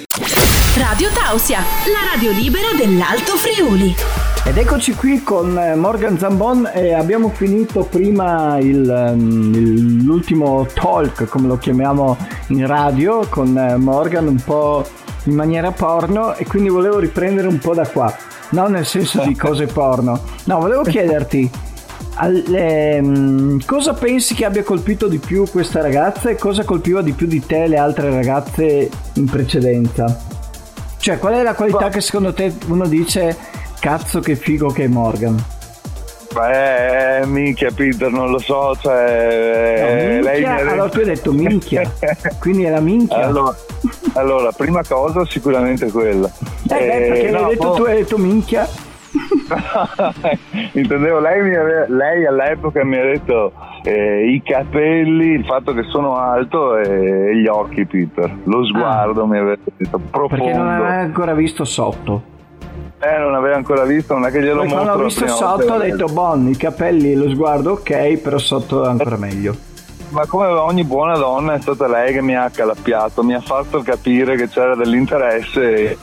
Radio 0.79 1.09
Tausia, 1.13 1.59
la 1.59 2.13
radio 2.13 2.31
libera 2.31 2.69
dell'Alto 2.77 3.33
Friuli. 3.35 3.93
Ed 4.47 4.57
eccoci 4.59 4.95
qui 4.95 5.25
con 5.25 5.59
eh, 5.59 5.75
Morgan 5.75 6.19
Zambon 6.19 6.71
e 6.73 6.95
abbiamo 6.95 7.31
finito 7.31 7.83
prima 7.83 8.59
il, 8.61 8.89
ehm, 8.89 10.05
l'ultimo 10.05 10.69
talk, 10.73 11.25
come 11.25 11.49
lo 11.49 11.59
chiamiamo 11.59 12.17
in 12.49 12.65
radio, 12.65 13.27
con 13.29 13.59
eh, 13.59 13.77
Morgan 13.77 14.29
un 14.29 14.41
po' 14.45 14.87
in 15.25 15.35
maniera 15.35 15.73
porno 15.73 16.35
e 16.37 16.47
quindi 16.47 16.69
volevo 16.69 17.01
riprendere 17.01 17.49
un 17.49 17.59
po' 17.59 17.75
da 17.75 17.89
qua 17.89 18.15
no 18.55 18.69
nel 18.69 18.87
senso 18.87 19.23
di 19.23 19.37
cose 19.37 19.67
porno. 19.67 20.21
No, 20.45 20.61
volevo 20.61 20.83
chiederti 20.83 21.51
alle, 22.15 23.01
um, 23.03 23.59
cosa 23.65 23.93
pensi 23.95 24.35
che 24.35 24.45
abbia 24.45 24.63
colpito 24.63 25.09
di 25.09 25.19
più 25.19 25.45
questa 25.51 25.83
ragazza 25.83 26.31
e 26.31 26.37
cosa 26.37 26.65
colpiva 26.65 27.03
di 27.03 27.13
più 27.13 27.27
di 27.27 27.45
te 27.45 27.67
le 27.67 27.77
altre 27.77 28.11
ragazze 28.11 28.89
in 29.15 29.25
precedenza? 29.25 30.19
Cioè, 30.97 31.19
qual 31.19 31.35
è 31.35 31.43
la 31.43 31.55
qualità 31.55 31.89
che 31.91 32.01
secondo 32.01 32.33
te 32.33 32.55
uno 32.69 32.87
dice 32.87 33.37
cazzo 33.79 34.21
che 34.21 34.37
figo 34.37 34.69
che 34.69 34.85
è 34.85 34.89
Morgan? 34.89 35.54
Beh, 36.35 37.27
minchia 37.27 37.71
Peter, 37.71 38.11
non 38.11 38.31
lo 38.31 38.39
so, 38.39 38.75
cioè... 38.75 39.79
No, 39.81 40.25
minchia, 40.25 40.33
lei 40.33 40.45
allora 40.45 40.89
tu 40.89 40.99
hai 40.99 41.05
detto 41.05 41.33
minchia, 41.33 41.89
quindi 42.41 42.65
è 42.65 42.71
la 42.71 42.81
minchia. 42.81 43.25
Allora, 43.25 43.55
allora, 44.15 44.51
prima 44.51 44.83
cosa 44.83 45.25
sicuramente 45.27 45.93
quella. 45.93 46.29
Eh, 46.69 46.75
eh 46.75 46.87
beh, 46.87 47.07
perché 47.07 47.31
no, 47.31 47.49
detto, 47.49 47.73
tu 47.75 47.83
hai 47.83 47.97
detto 47.99 48.19
minchia. 48.19 48.67
Intendevo, 50.73 51.21
lei, 51.21 51.55
aveva, 51.55 51.87
lei, 51.87 52.27
all'epoca 52.27 52.85
mi 52.85 52.99
ha 52.99 53.05
detto 53.05 53.53
eh, 53.85 54.33
i 54.33 54.43
capelli, 54.43 55.35
il 55.35 55.45
fatto 55.45 55.73
che 55.73 55.85
sono 55.85 56.17
alto 56.17 56.77
e 56.79 57.37
gli 57.37 57.47
occhi, 57.47 57.87
Peter. 57.87 58.39
Lo 58.43 58.65
sguardo 58.65 59.23
ah. 59.23 59.27
mi 59.27 59.39
aveva 59.39 59.57
detto 59.77 60.01
profondo. 60.11 60.43
Perché 60.43 60.59
non 60.59 60.69
aveva 60.69 60.95
ancora 60.95 61.33
visto 61.33 61.65
sotto. 61.65 62.33
Eh, 63.05 63.19
non 63.19 63.35
aveva 63.35 63.57
ancora 63.57 63.85
visto, 63.85 64.15
non 64.15 64.27
è 64.27 64.31
che 64.31 64.41
glielo 64.41 64.63
mostro. 64.63 64.83
Quando 64.83 65.03
ho 65.03 65.05
visto 65.05 65.27
sotto 65.27 65.73
ho 65.75 65.79
detto, 65.79 66.07
bon, 66.07 66.49
i 66.49 66.57
capelli 66.57 67.13
e 67.13 67.17
lo 67.17 67.29
sguardo 67.29 67.73
ok, 67.73 68.17
però 68.17 68.39
sotto 68.39 68.85
è 68.85 68.89
ancora 68.89 69.17
meglio. 69.17 69.55
Ma 70.09 70.27
come 70.27 70.47
ogni 70.47 70.85
buona 70.85 71.17
donna 71.19 71.55
è 71.55 71.61
stata 71.61 71.87
lei 71.89 72.13
che 72.13 72.23
mi 72.23 72.37
ha 72.37 72.45
accalappiato, 72.45 73.23
mi 73.23 73.35
ha 73.35 73.41
fatto 73.41 73.83
capire 73.83 74.37
che 74.37 74.49
c'era 74.49 74.75
dell'interesse. 74.75 75.99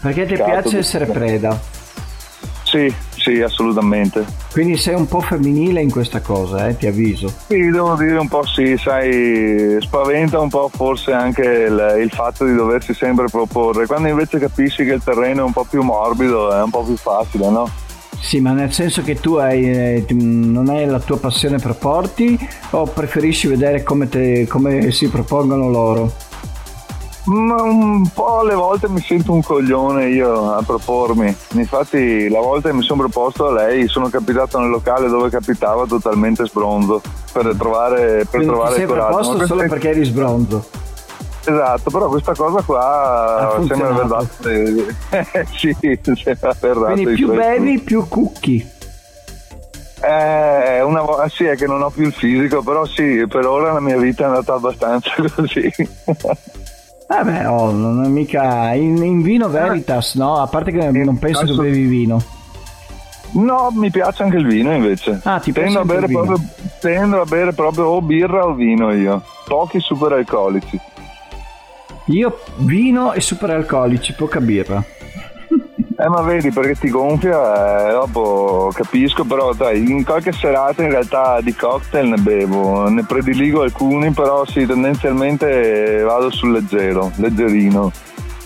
Perché 0.00 0.26
ti 0.26 0.34
piace 0.34 0.78
essere 0.78 1.06
preda? 1.06 1.58
Sì, 2.74 2.92
sì, 3.14 3.40
assolutamente. 3.40 4.24
Quindi 4.50 4.76
sei 4.76 4.96
un 4.96 5.06
po' 5.06 5.20
femminile 5.20 5.80
in 5.80 5.92
questa 5.92 6.20
cosa, 6.20 6.66
eh, 6.66 6.76
ti 6.76 6.88
avviso. 6.88 7.32
Sì, 7.46 7.70
devo 7.70 7.94
dire 7.94 8.18
un 8.18 8.26
po' 8.26 8.44
sì, 8.44 8.76
sai, 8.76 9.76
spaventa 9.80 10.40
un 10.40 10.48
po' 10.48 10.68
forse 10.74 11.12
anche 11.12 11.42
il, 11.42 11.98
il, 12.02 12.10
fatto 12.10 12.44
di 12.44 12.52
doversi 12.52 12.92
sempre 12.92 13.26
proporre, 13.30 13.86
quando 13.86 14.08
invece 14.08 14.40
capisci 14.40 14.84
che 14.84 14.92
il 14.92 15.02
terreno 15.04 15.42
è 15.42 15.44
un 15.44 15.52
po' 15.52 15.64
più 15.70 15.82
morbido 15.82 16.52
è 16.52 16.60
un 16.64 16.70
po' 16.70 16.82
più 16.82 16.96
facile, 16.96 17.48
no? 17.48 17.70
Sì, 18.20 18.40
ma 18.40 18.50
nel 18.50 18.72
senso 18.72 19.02
che 19.02 19.20
tu 19.20 19.34
hai, 19.34 19.70
eh, 19.70 20.06
non 20.10 20.68
hai 20.68 20.84
la 20.86 20.98
tua 20.98 21.18
passione 21.18 21.58
per 21.58 21.76
porti 21.76 22.36
o 22.70 22.86
preferisci 22.86 23.46
vedere 23.46 23.84
come, 23.84 24.08
te, 24.08 24.48
come 24.48 24.90
si 24.90 25.08
propongono 25.08 25.70
loro? 25.70 26.12
Ma 27.24 27.62
un 27.62 28.06
po' 28.12 28.40
alle 28.40 28.54
volte 28.54 28.88
mi 28.88 29.00
sento 29.00 29.32
un 29.32 29.42
coglione 29.42 30.08
io 30.08 30.52
a 30.52 30.62
propormi. 30.62 31.34
Infatti, 31.52 32.28
la 32.28 32.40
volta 32.40 32.68
che 32.68 32.74
mi 32.74 32.82
sono 32.82 33.00
proposto 33.00 33.46
a 33.48 33.52
lei, 33.52 33.88
sono 33.88 34.08
capitato 34.08 34.58
nel 34.58 34.68
locale 34.68 35.08
dove 35.08 35.30
capitava 35.30 35.86
totalmente 35.86 36.44
sbronzo 36.46 37.00
per 37.32 37.54
trovare, 37.56 38.26
per 38.30 38.44
trovare 38.44 38.74
sei 38.74 38.86
coraggio. 38.86 39.16
proposto 39.16 39.46
solo 39.46 39.66
perché 39.68 39.88
eri 39.90 40.04
sbronzo. 40.04 40.68
Esatto, 41.46 41.90
però 41.90 42.08
questa 42.08 42.34
cosa 42.34 42.62
qua 42.62 43.62
sembra 43.66 43.88
aver 43.88 44.06
dato. 44.06 44.26
sì, 45.56 45.76
sembra 46.24 46.50
aver 46.50 46.78
dato. 46.78 46.92
Quindi 46.92 47.14
più 47.14 47.32
bevi, 47.32 47.78
più 47.80 48.06
cucchi. 48.06 48.72
Eh, 50.02 50.82
una, 50.82 51.02
sì, 51.28 51.44
è 51.44 51.56
che 51.56 51.66
non 51.66 51.82
ho 51.82 51.88
più 51.88 52.04
il 52.04 52.12
fisico, 52.12 52.62
però 52.62 52.84
sì, 52.84 53.24
per 53.26 53.46
ora 53.46 53.72
la 53.72 53.80
mia 53.80 53.96
vita 53.96 54.24
è 54.24 54.26
andata 54.26 54.54
abbastanza 54.54 55.10
così. 55.34 55.72
Vabbè, 57.06 57.48
oh, 57.48 57.70
non 57.70 58.04
è 58.04 58.08
mica 58.08 58.72
in, 58.72 59.02
in 59.02 59.22
vino 59.22 59.48
Veritas, 59.48 60.14
no? 60.14 60.40
A 60.40 60.46
parte 60.46 60.72
che 60.72 60.90
non 60.90 61.18
penso 61.18 61.44
che 61.44 61.52
bevi 61.52 61.84
vino. 61.84 62.22
No, 63.32 63.70
mi 63.72 63.90
piace 63.90 64.22
anche 64.22 64.36
il 64.36 64.46
vino 64.46 64.72
invece. 64.72 65.20
Ah, 65.24 65.40
ti 65.40 65.52
tendo 65.52 65.70
piace 65.70 65.78
a 65.78 65.84
bere 65.84 66.00
il 66.02 66.06
vino? 66.06 66.22
proprio, 66.22 66.48
Tendo 66.80 67.20
a 67.20 67.24
bere 67.24 67.52
proprio 67.52 67.84
o 67.86 68.00
birra 68.00 68.46
o 68.46 68.54
vino 68.54 68.92
io. 68.92 69.22
Pochi 69.46 69.80
super 69.80 70.12
alcolici. 70.12 70.80
Io 72.06 72.38
vino 72.58 73.12
e 73.12 73.20
super 73.20 73.50
alcolici, 73.50 74.12
poca 74.14 74.40
birra. 74.40 74.82
Eh 76.04 76.08
ma 76.10 76.20
vedi 76.20 76.50
perché 76.50 76.74
ti 76.74 76.90
gonfia, 76.90 77.88
eh, 77.88 77.92
dopo 77.92 78.70
capisco, 78.74 79.24
però 79.24 79.54
dai, 79.54 79.90
in 79.90 80.04
qualche 80.04 80.32
serata 80.32 80.82
in 80.82 80.90
realtà 80.90 81.40
di 81.40 81.54
cocktail 81.54 82.08
ne 82.08 82.16
bevo, 82.18 82.86
ne 82.90 83.04
prediligo 83.04 83.62
alcuni, 83.62 84.10
però 84.10 84.44
sì, 84.44 84.66
tendenzialmente 84.66 86.02
vado 86.02 86.30
sul 86.30 86.52
leggero, 86.52 87.10
leggerino. 87.16 87.90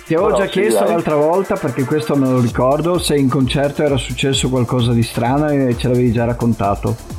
Ti 0.07 0.15
avevo 0.15 0.29
Però 0.29 0.39
già 0.39 0.45
sì, 0.45 0.61
chiesto 0.61 0.85
dai. 0.85 0.93
l'altra 0.93 1.17
volta, 1.17 1.57
perché 1.57 1.83
questo 1.83 2.15
me 2.15 2.29
lo 2.29 2.39
ricordo, 2.39 2.97
se 2.99 3.17
in 3.17 3.29
concerto 3.29 3.83
era 3.83 3.97
successo 3.97 4.49
qualcosa 4.49 4.93
di 4.93 5.03
strano 5.03 5.49
e 5.49 5.77
ce 5.77 5.89
l'avevi 5.89 6.13
già 6.13 6.27
raccontato. 6.27 7.18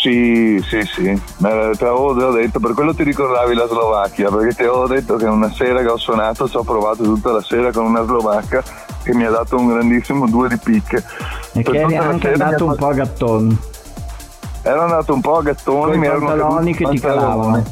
Sì, 0.00 0.62
sì, 0.62 0.80
sì, 0.82 1.02
Me- 1.38 1.70
te 1.76 1.84
l'avevo 1.84 2.16
già 2.16 2.30
detto, 2.30 2.60
per 2.60 2.72
quello 2.72 2.94
ti 2.94 3.02
ricordavi 3.02 3.52
la 3.52 3.66
Slovacchia, 3.66 4.30
perché 4.30 4.54
ti 4.54 4.62
avevo 4.62 4.86
detto 4.86 5.16
che 5.16 5.24
una 5.24 5.50
sera 5.50 5.80
che 5.80 5.88
ho 5.88 5.96
suonato 5.96 6.48
ci 6.48 6.56
ho 6.56 6.62
provato 6.62 7.02
tutta 7.02 7.32
la 7.32 7.40
sera 7.40 7.72
con 7.72 7.84
una 7.86 8.04
slovacca 8.04 8.62
che 9.02 9.12
mi 9.12 9.24
ha 9.24 9.30
dato 9.30 9.56
un 9.56 9.66
grandissimo 9.66 10.28
due 10.28 10.48
di 10.50 10.56
picche. 10.56 11.02
E 11.52 11.62
Per 11.62 11.72
che 11.72 11.80
eri 11.80 11.96
anche 11.96 12.30
andato 12.30 12.66
un 12.66 12.76
po' 12.76 12.86
a 12.86 12.94
gattone. 12.94 13.56
Ero 14.62 14.82
andato 14.82 15.14
un 15.14 15.20
po' 15.20 15.38
a 15.38 15.42
gattoni, 15.42 15.98
mi 15.98 16.06
erano 16.06 16.26
pantaloni 16.26 16.74
caduti 16.74 16.76
che 16.76 16.84
i 16.84 16.94
ti 16.94 17.00
calavano. 17.00 17.64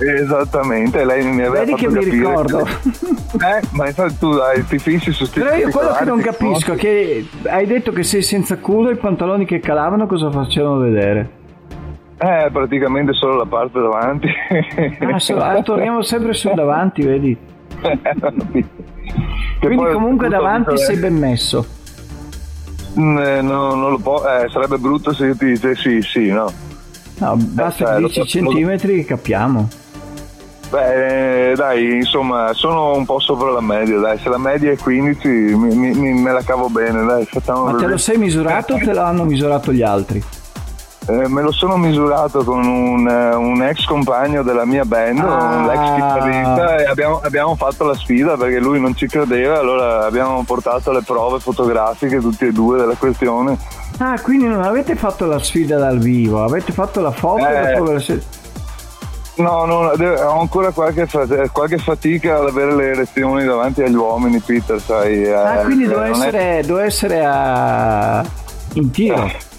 Esattamente, 0.00 1.04
lei 1.04 1.24
mi 1.24 1.42
aveva 1.42 1.64
Vedi 1.64 1.70
fatto 1.70 1.82
che 1.82 1.88
mi 1.88 2.04
ricordo. 2.04 2.58
Eh, 2.60 3.60
ma 3.70 3.86
infatti 3.86 4.18
tu 4.18 4.34
dai, 4.34 4.66
ti 4.66 4.78
fissi 4.78 5.12
su 5.12 5.24
sti 5.24 5.40
Però 5.40 5.54
io 5.54 5.70
quello 5.70 5.92
che 5.92 6.04
non 6.04 6.20
capisco 6.20 6.72
è 6.72 6.76
che 6.76 7.26
hai 7.46 7.66
detto 7.66 7.92
che 7.92 8.02
sei 8.02 8.22
senza 8.22 8.58
culo 8.58 8.90
e 8.90 8.94
i 8.94 8.96
pantaloni 8.96 9.46
che 9.46 9.60
calavano 9.60 10.06
cosa 10.06 10.30
facevano 10.30 10.78
vedere? 10.78 11.38
Eh, 12.22 12.50
praticamente 12.52 13.14
solo 13.14 13.36
la 13.36 13.46
parte 13.46 13.80
davanti. 13.80 14.28
Ah, 15.10 15.18
so- 15.18 15.38
ah, 15.38 15.62
torniamo 15.62 16.02
sempre 16.02 16.34
sul 16.34 16.52
davanti, 16.54 17.02
vedi? 17.02 17.36
Quindi 19.58 19.92
comunque 19.92 20.28
davanti 20.28 20.76
sei 20.76 20.96
ben 20.96 21.16
messo. 21.16 21.64
Mm, 22.98 23.18
eh, 23.18 23.40
no, 23.40 23.74
non 23.74 23.90
lo 23.92 23.98
può, 23.98 24.22
eh, 24.28 24.48
sarebbe 24.50 24.76
brutto 24.76 25.12
se 25.14 25.26
io 25.26 25.36
ti 25.36 25.46
dicessi 25.46 26.02
sì, 26.02 26.08
sì, 26.26 26.30
no. 26.30 26.52
No, 27.18 27.36
basta 27.36 27.84
cioè, 27.86 28.00
lo 28.00 28.08
10 28.08 28.20
so- 28.20 28.26
centimetri 28.26 28.96
che 28.96 29.04
capiamo. 29.04 29.68
Beh, 30.70 31.50
eh, 31.50 31.54
dai, 31.54 31.94
insomma, 31.96 32.52
sono 32.52 32.94
un 32.94 33.04
po' 33.04 33.18
sopra 33.18 33.50
la 33.50 33.60
media, 33.60 33.98
dai, 33.98 34.18
se 34.18 34.28
la 34.28 34.38
media 34.38 34.70
è 34.72 34.76
15 34.76 35.26
mi, 35.28 35.74
mi- 35.74 35.94
mi- 35.94 36.12
me 36.20 36.32
la 36.32 36.42
cavo 36.42 36.68
bene, 36.68 37.04
dai, 37.04 37.24
facciamo 37.24 37.64
Ma 37.64 37.74
te 37.78 37.86
lo 37.86 37.96
sei 37.96 38.18
misurato 38.18 38.74
o 38.74 38.78
te 38.78 38.92
l'hanno 38.92 39.24
misurato 39.24 39.72
gli 39.72 39.82
altri? 39.82 40.22
Eh, 41.08 41.28
me 41.28 41.40
lo 41.42 41.50
sono 41.50 41.76
misurato 41.76 42.44
con 42.44 42.64
un, 42.64 43.08
eh, 43.08 43.34
un 43.34 43.62
ex 43.62 43.84
compagno 43.84 44.42
della 44.42 44.64
mia 44.66 44.84
band, 44.84 45.18
Ah. 45.18 45.56
un 45.56 45.70
ex 45.70 45.94
chitarrista 45.94 46.76
e 46.76 46.84
abbiamo, 46.84 47.20
abbiamo 47.24 47.56
fatto 47.56 47.84
la 47.84 47.94
sfida 47.94 48.36
perché 48.36 48.58
lui 48.60 48.78
non 48.80 48.94
ci 48.94 49.06
credeva, 49.08 49.58
allora 49.58 50.04
abbiamo 50.04 50.42
portato 50.44 50.92
le 50.92 51.00
prove 51.02 51.40
fotografiche 51.40 52.18
tutti 52.20 52.44
e 52.46 52.52
due 52.52 52.78
della 52.78 52.94
questione. 52.96 53.56
Ah, 53.98 54.20
quindi 54.20 54.46
non 54.46 54.62
avete 54.62 54.94
fatto 54.94 55.24
la 55.26 55.38
sfida 55.38 55.78
dal 55.78 55.98
vivo, 55.98 56.44
avete 56.44 56.70
fatto 56.72 57.00
la 57.00 57.10
foto 57.10 57.46
e 57.46 57.72
Eh. 57.72 57.80
ve 57.80 57.92
la 57.92 57.98
siete- 58.00 58.38
No, 59.36 59.64
no, 59.64 59.76
ho 59.94 60.40
ancora 60.40 60.70
qualche, 60.70 61.08
qualche 61.50 61.78
fatica 61.78 62.36
ad 62.36 62.48
avere 62.48 62.74
le 62.74 62.90
erezioni 62.90 63.42
davanti 63.46 63.82
agli 63.82 63.94
uomini, 63.94 64.38
Peter, 64.40 64.78
sai. 64.78 65.22
eh, 65.24 65.32
Ah, 65.32 65.56
quindi 65.64 65.84
eh, 65.84 65.88
devo 65.88 66.02
è- 66.02 66.10
essere, 66.10 66.62
devo 66.64 66.78
essere 66.78 67.24
a... 67.24 68.22
in 68.74 68.90
tiro. 68.90 69.48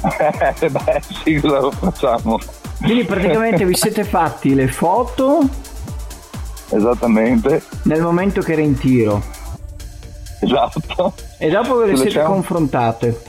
Eh, 0.60 0.70
beh, 0.70 1.00
sì, 1.24 1.40
cosa 1.40 1.60
lo 1.60 1.70
facciamo? 1.70 2.38
Quindi 2.82 3.04
praticamente 3.04 3.64
vi 3.64 3.74
siete 3.74 4.04
fatti 4.04 4.54
le 4.54 4.68
foto 4.68 5.40
Esattamente, 6.70 7.62
nel 7.84 8.02
momento 8.02 8.40
che 8.42 8.52
era 8.52 8.60
in 8.60 8.76
tiro 8.78 9.22
esatto, 10.40 11.14
e 11.38 11.48
dopo 11.50 11.76
ve 11.78 11.84
le 11.86 11.90
le 11.92 11.96
siete 11.96 12.10
siamo- 12.12 12.34
confrontate. 12.34 13.20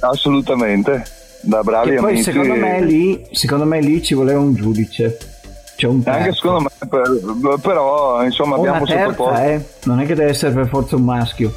assolutamente. 0.00 1.04
Da 1.42 1.62
bravi 1.62 1.90
E 1.92 1.96
poi 1.96 2.10
amici. 2.12 2.22
secondo 2.30 2.54
me 2.54 2.80
lì, 2.82 3.26
secondo 3.32 3.64
me 3.66 3.80
lì 3.80 4.02
ci 4.02 4.14
voleva 4.14 4.40
un 4.40 4.54
giudice. 4.54 5.18
Cioè 5.76 5.90
un 5.90 6.02
Anche 6.06 6.22
terzo. 6.22 6.34
secondo 6.40 6.60
me, 6.80 6.88
per- 6.88 7.58
però 7.60 8.24
insomma 8.24 8.56
O 8.56 8.60
una 8.60 8.76
abbiamo 8.76 8.86
sottoposto. 8.86 9.34
terza, 9.34 9.44
eh. 9.52 9.64
Non 9.84 10.00
è 10.00 10.06
che 10.06 10.14
deve 10.14 10.30
essere 10.30 10.52
per 10.54 10.66
forza 10.68 10.96
un 10.96 11.02
maschio. 11.04 11.52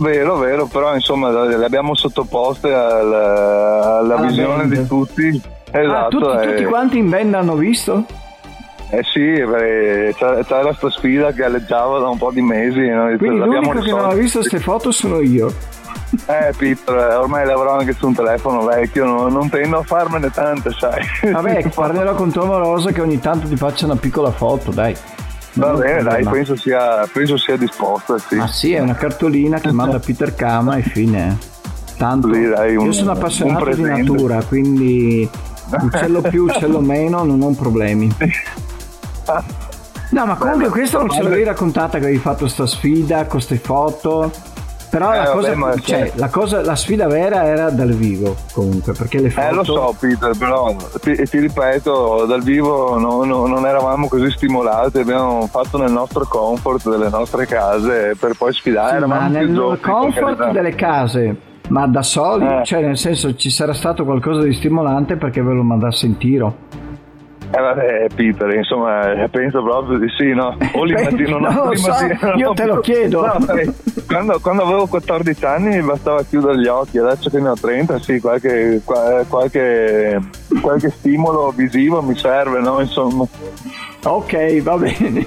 Vero, 0.00 0.36
vero, 0.38 0.66
però 0.66 0.94
insomma 0.94 1.30
le 1.44 1.62
abbiamo 1.64 1.94
sottoposte 1.94 2.72
al- 2.72 3.12
alla 3.12 3.98
Alla 3.98 4.16
visione 4.26 4.64
band. 4.64 4.74
di 4.78 4.86
tutti. 4.86 5.42
ah, 5.72 5.78
Esatto. 5.78 6.18
tutti, 6.18 6.36
eh, 6.36 6.50
tutti 6.50 6.64
quanti 6.64 6.98
in 6.98 7.08
band 7.10 7.34
hanno 7.34 7.54
visto? 7.54 8.04
eh 8.92 9.02
sì, 9.04 9.20
c'era, 10.16 10.42
c'era 10.42 10.72
sta 10.74 10.90
sfida 10.90 11.30
che 11.32 11.44
alleggiava 11.44 11.98
da 12.00 12.08
un 12.08 12.18
po' 12.18 12.30
di 12.32 12.40
mesi. 12.42 12.80
Noi 12.88 13.16
Quindi 13.18 13.38
l'unico 13.38 13.78
che 13.80 13.90
non 13.90 14.06
ha 14.06 14.14
visto 14.14 14.38
queste 14.40 14.58
foto 14.58 14.90
sono 14.90 15.20
io. 15.20 15.52
Eh 16.26 16.52
Peter, 16.56 17.18
ormai 17.20 17.46
lavoro 17.46 17.70
anche 17.70 17.92
su 17.92 18.04
un 18.08 18.14
telefono 18.14 18.64
vecchio, 18.64 19.04
non, 19.04 19.32
non 19.32 19.48
tendo 19.48 19.78
a 19.78 19.82
farmene 19.84 20.28
tante, 20.30 20.70
sai. 20.76 21.04
Vabbè, 21.30 21.68
parlerò 21.72 22.14
con 22.14 22.32
tua 22.32 22.42
amorosa 22.42 22.90
che 22.90 23.00
ogni 23.00 23.20
tanto 23.20 23.46
ti 23.46 23.54
faccia 23.54 23.84
una 23.84 23.94
piccola 23.94 24.32
foto, 24.32 24.72
dai. 24.72 24.92
Va 25.54 25.72
bene, 25.72 26.02
dai, 26.02 26.24
penso 26.24 26.54
sia, 26.56 27.08
penso 27.12 27.36
sia 27.36 27.56
disposta, 27.56 28.18
sì. 28.18 28.36
Ma 28.36 28.46
sì, 28.46 28.72
è 28.72 28.78
una 28.80 28.94
cartolina 28.94 29.58
che 29.58 29.72
manda 29.72 29.98
Peter 29.98 30.34
Kama 30.34 30.76
e 30.76 30.82
fine. 30.82 31.36
Tanto 31.96 32.32
Sì, 32.32 32.48
dai, 32.48 32.76
un- 32.76 32.86
io 32.86 32.92
sono 32.92 33.10
appassionato 33.12 33.70
di 33.74 33.82
natura, 33.82 34.42
quindi 34.44 35.28
uccello 35.82 36.20
più, 36.22 36.44
uccello 36.44 36.80
meno, 36.80 37.24
non 37.24 37.42
ho 37.42 37.50
problemi. 37.50 38.10
No, 40.10 40.26
ma 40.26 40.34
comunque 40.34 40.70
questo 40.70 40.98
non 40.98 41.08
ce 41.10 41.22
l'avevi 41.22 41.44
raccontata 41.44 41.98
che 41.98 42.04
avevi 42.06 42.18
fatto 42.18 42.48
sta 42.48 42.66
sfida 42.66 43.18
con 43.18 43.26
queste 43.28 43.58
foto. 43.58 44.32
Però 44.90 45.12
Eh, 45.12 45.16
la, 45.18 45.22
vabbè, 45.22 45.32
cosa, 45.34 45.54
ma 45.54 45.74
cioè, 45.76 46.12
la, 46.16 46.28
cosa, 46.28 46.62
la 46.62 46.74
sfida 46.74 47.06
vera 47.06 47.44
era 47.44 47.70
dal 47.70 47.92
vivo, 47.92 48.34
comunque, 48.52 48.92
perché 48.92 49.20
le 49.20 49.30
foto... 49.30 49.46
Eh 49.46 49.52
lo 49.52 49.62
so 49.62 49.94
Peter, 49.98 50.36
però 50.36 50.74
ti, 51.00 51.14
ti 51.14 51.38
ripeto, 51.38 52.24
dal 52.26 52.42
vivo 52.42 52.98
no- 52.98 53.22
no- 53.24 53.46
non 53.46 53.66
eravamo 53.66 54.08
così 54.08 54.28
stimolati, 54.32 54.98
abbiamo 54.98 55.46
fatto 55.46 55.78
nel 55.78 55.92
nostro 55.92 56.26
comfort 56.28 56.90
delle 56.90 57.08
nostre 57.08 57.46
case 57.46 58.16
per 58.18 58.34
poi 58.36 58.52
sfidare. 58.52 58.90
Sì, 58.90 58.96
eravamo 58.96 59.20
ma 59.20 59.28
nel 59.28 59.78
comfort 59.80 60.50
delle 60.50 60.74
case, 60.74 61.36
ma 61.68 61.86
da 61.86 62.02
soli, 62.02 62.46
Eh. 62.46 62.64
cioè 62.64 62.82
nel 62.82 62.98
senso 62.98 63.36
ci 63.36 63.48
sarà 63.48 63.72
stato 63.72 64.04
qualcosa 64.04 64.42
di 64.42 64.52
stimolante 64.54 65.14
perché 65.16 65.40
ve 65.40 65.52
lo 65.52 65.62
mandasse 65.62 66.06
in 66.06 66.16
tiro. 66.16 66.54
Eh 67.52 67.60
vabbè 67.60 68.06
Peter, 68.14 68.54
insomma, 68.54 69.00
penso 69.28 69.60
proprio 69.62 69.98
di 69.98 70.06
sì, 70.16 70.32
no? 70.32 70.56
O 70.74 70.84
l'immagino, 70.84 71.38
Non 71.38 71.68
lo 71.68 71.74
so, 71.76 71.92
io 72.36 72.52
te 72.52 72.64
lo 72.64 72.78
chiedo. 72.78 73.22
No, 73.26 73.44
quando, 74.06 74.38
quando 74.40 74.62
avevo 74.62 74.86
14 74.86 75.44
anni 75.44 75.76
mi 75.76 75.82
bastava 75.82 76.22
chiudere 76.22 76.58
gli 76.58 76.68
occhi, 76.68 76.98
adesso 76.98 77.28
che 77.28 77.40
ne 77.40 77.48
ho 77.48 77.54
30, 77.60 77.98
sì, 77.98 78.20
qualche, 78.20 78.80
qua- 78.84 79.24
qualche, 79.28 80.20
qualche 80.60 80.90
stimolo 80.90 81.52
visivo 81.54 82.00
mi 82.02 82.16
serve, 82.16 82.60
no? 82.60 82.80
Insomma. 82.80 83.24
Ok, 84.04 84.62
va 84.62 84.76
bene. 84.76 85.26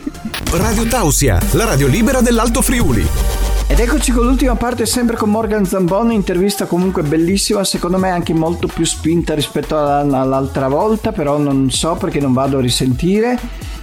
Radio 0.51 0.87
Tausia, 0.87 1.39
la 1.51 1.65
radio 1.65 1.87
libera 1.87 2.21
dell'Alto 2.21 2.61
Friuli. 2.61 3.42
Ed 3.73 3.79
eccoci 3.79 4.11
con 4.11 4.27
l'ultima 4.27 4.53
parte 4.53 4.85
sempre 4.85 5.15
con 5.15 5.31
Morgan 5.31 5.65
Zamboni, 5.65 6.13
intervista 6.13 6.67
comunque 6.67 7.01
bellissima, 7.01 7.63
secondo 7.63 7.97
me 7.97 8.11
anche 8.11 8.31
molto 8.31 8.67
più 8.67 8.85
spinta 8.85 9.33
rispetto 9.33 9.75
alla- 9.75 10.19
all'altra 10.19 10.67
volta, 10.67 11.11
però 11.11 11.39
non 11.39 11.71
so 11.71 11.95
perché 11.95 12.19
non 12.19 12.33
vado 12.33 12.59
a 12.59 12.61
risentire, 12.61 13.35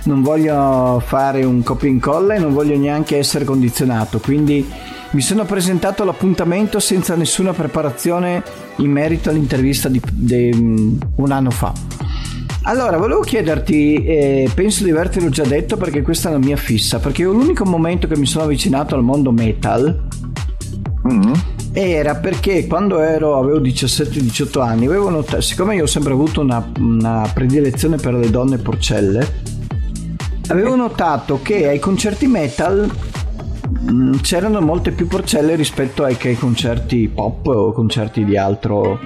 non 0.04 0.22
voglio 0.22 1.02
fare 1.04 1.42
un 1.42 1.64
copia 1.64 1.88
e 1.88 1.90
incolla 1.90 2.34
e 2.34 2.38
non 2.38 2.52
voglio 2.52 2.78
neanche 2.78 3.16
essere 3.16 3.44
condizionato, 3.44 4.20
quindi 4.20 4.64
mi 5.10 5.20
sono 5.20 5.44
presentato 5.44 6.04
all'appuntamento 6.04 6.78
senza 6.78 7.16
nessuna 7.16 7.52
preparazione 7.52 8.44
in 8.76 8.92
merito 8.92 9.30
all'intervista 9.30 9.88
di, 9.88 10.00
di, 10.12 10.50
un 11.16 11.32
anno 11.32 11.50
fa. 11.50 11.72
Allora, 12.64 12.98
volevo 12.98 13.20
chiederti, 13.20 13.94
eh, 14.04 14.50
penso 14.54 14.84
di 14.84 14.90
avertelo 14.90 15.30
già 15.30 15.44
detto 15.44 15.76
perché 15.76 16.02
questa 16.02 16.28
è 16.28 16.32
la 16.32 16.38
mia 16.38 16.56
fissa, 16.56 16.98
perché 16.98 17.22
io 17.22 17.32
l'unico 17.32 17.64
momento 17.64 18.06
che 18.06 18.16
mi 18.16 18.26
sono 18.26 18.44
avvicinato 18.44 18.94
al 18.94 19.02
mondo 19.02 19.32
metal 19.32 20.08
Mm. 21.08 21.32
era 21.72 22.16
perché 22.16 22.66
quando 22.66 23.00
ero, 23.00 23.38
avevo 23.38 23.58
17-18 23.60 24.60
anni, 24.60 24.86
avevo 24.86 25.08
notato, 25.08 25.40
siccome 25.40 25.74
io 25.74 25.84
ho 25.84 25.86
sempre 25.86 26.12
avuto 26.12 26.40
una, 26.42 26.70
una 26.78 27.30
predilezione 27.32 27.96
per 27.96 28.14
le 28.14 28.28
donne 28.28 28.58
porcelle, 28.58 29.26
avevo 30.48 30.76
notato 30.76 31.40
che 31.42 31.68
ai 31.68 31.78
concerti 31.78 32.26
metal 32.26 32.90
mm, 33.90 34.14
c'erano 34.20 34.60
molte 34.60 34.90
più 34.90 35.06
porcelle 35.06 35.54
rispetto 35.54 36.04
ai, 36.04 36.16
ai 36.22 36.36
concerti 36.36 37.08
pop 37.08 37.46
o 37.46 37.72
concerti 37.72 38.24
di 38.24 38.36
altro 38.36 38.98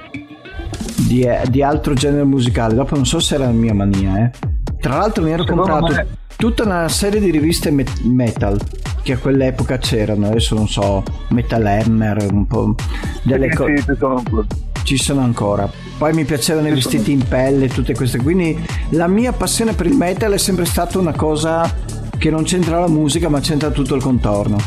di, 0.95 1.27
di 1.49 1.61
altro 1.61 1.93
genere 1.93 2.23
musicale. 2.23 2.75
Dopo 2.75 2.95
non 2.95 3.05
so 3.05 3.19
se 3.19 3.35
era 3.35 3.45
la 3.45 3.51
mia 3.51 3.73
mania, 3.73 4.25
eh. 4.25 4.31
Tra 4.79 4.97
l'altro 4.97 5.23
mi 5.23 5.31
ero 5.31 5.43
Secondo 5.43 5.63
comprato 5.63 5.93
me- 5.93 6.07
tutta 6.35 6.63
una 6.63 6.87
serie 6.89 7.19
di 7.19 7.31
riviste 7.31 7.71
met- 7.71 8.01
metal 8.01 8.59
che 9.01 9.13
a 9.13 9.17
quell'epoca 9.17 9.77
c'erano, 9.77 10.27
adesso 10.27 10.55
non 10.55 10.67
so, 10.67 11.03
Metal 11.29 11.65
Hammer, 11.65 12.25
un 12.31 12.47
po' 12.47 12.75
delle 13.23 13.49
cose. 13.53 13.77
Sì. 13.77 14.63
Ci 14.83 14.97
sono 14.97 15.21
ancora. 15.21 15.69
Poi 15.97 16.13
mi 16.13 16.25
piacevano 16.25 16.67
i 16.67 16.71
vestiti 16.71 17.11
in 17.11 17.27
pelle, 17.27 17.67
tutte 17.67 17.95
queste. 17.95 18.19
Quindi 18.19 18.63
la 18.89 19.07
mia 19.07 19.31
passione 19.31 19.73
per 19.73 19.87
il 19.87 19.95
metal 19.95 20.33
è 20.33 20.37
sempre 20.37 20.65
stata 20.65 20.99
una 20.99 21.13
cosa 21.13 21.71
che 22.17 22.29
non 22.29 22.43
c'entra 22.43 22.79
la 22.79 22.87
musica, 22.87 23.29
ma 23.29 23.39
c'entra 23.39 23.69
tutto 23.71 23.95
il 23.95 24.01
contorno. 24.01 24.57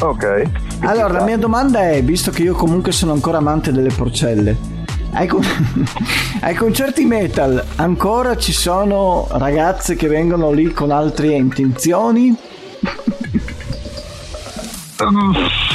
Ok. 0.00 0.42
Allora, 0.80 1.08
la 1.08 1.24
mia 1.24 1.38
domanda 1.38 1.90
è, 1.90 2.02
visto 2.02 2.30
che 2.30 2.42
io 2.42 2.54
comunque 2.54 2.92
sono 2.92 3.12
ancora 3.12 3.38
amante 3.38 3.72
delle 3.72 3.90
porcelle, 3.90 4.56
ai, 5.14 5.26
con- 5.26 5.42
ai 6.40 6.54
concerti 6.54 7.04
metal 7.04 7.64
ancora 7.76 8.36
ci 8.36 8.52
sono 8.52 9.26
ragazze 9.32 9.96
che 9.96 10.08
vengono 10.08 10.50
lì 10.52 10.72
con 10.72 10.90
altre 10.90 11.28
intenzioni? 11.28 12.36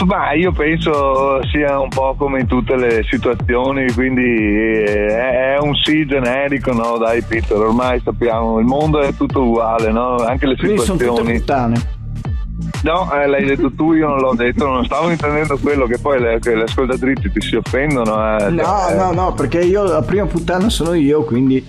Ma 0.05 0.31
io 0.33 0.51
penso 0.53 1.39
sia 1.51 1.77
un 1.79 1.89
po' 1.89 2.15
come 2.17 2.39
in 2.39 2.47
tutte 2.47 2.75
le 2.77 3.03
situazioni, 3.09 3.91
quindi 3.91 4.21
eh, 4.23 5.07
è 5.07 5.57
un 5.59 5.75
sì 5.75 6.05
generico, 6.05 6.71
no? 6.71 6.97
Dai 6.97 7.21
Peter, 7.21 7.57
ormai 7.57 8.01
sappiamo, 8.03 8.59
il 8.59 8.65
mondo 8.65 9.01
è 9.01 9.13
tutto 9.13 9.43
uguale, 9.43 9.91
no? 9.91 10.15
Anche 10.15 10.47
le 10.47 10.55
Quindi 10.55 10.79
sono 10.79 10.97
tutte 10.97 11.09
situazioni. 11.09 11.39
puttane. 11.39 11.97
No, 12.83 13.11
eh, 13.13 13.27
l'hai 13.27 13.45
detto 13.45 13.71
tu, 13.73 13.93
io 13.93 14.07
non 14.07 14.19
l'ho 14.19 14.33
detto, 14.35 14.65
non 14.67 14.85
stavo 14.85 15.09
intendendo 15.09 15.57
quello 15.57 15.85
che 15.85 15.97
poi 15.99 16.19
le, 16.19 16.39
che 16.39 16.55
le 16.55 16.63
ascoltatrici 16.63 17.31
ti 17.31 17.41
si 17.41 17.55
offendono. 17.55 18.37
Eh, 18.37 18.49
No, 18.49 18.63
cioè, 18.63 18.95
no, 18.95 19.11
no, 19.11 19.33
perché 19.33 19.59
io 19.61 19.83
la 19.83 20.01
prima 20.01 20.25
puttana 20.25 20.69
sono 20.69 20.93
io, 20.93 21.23
quindi... 21.23 21.65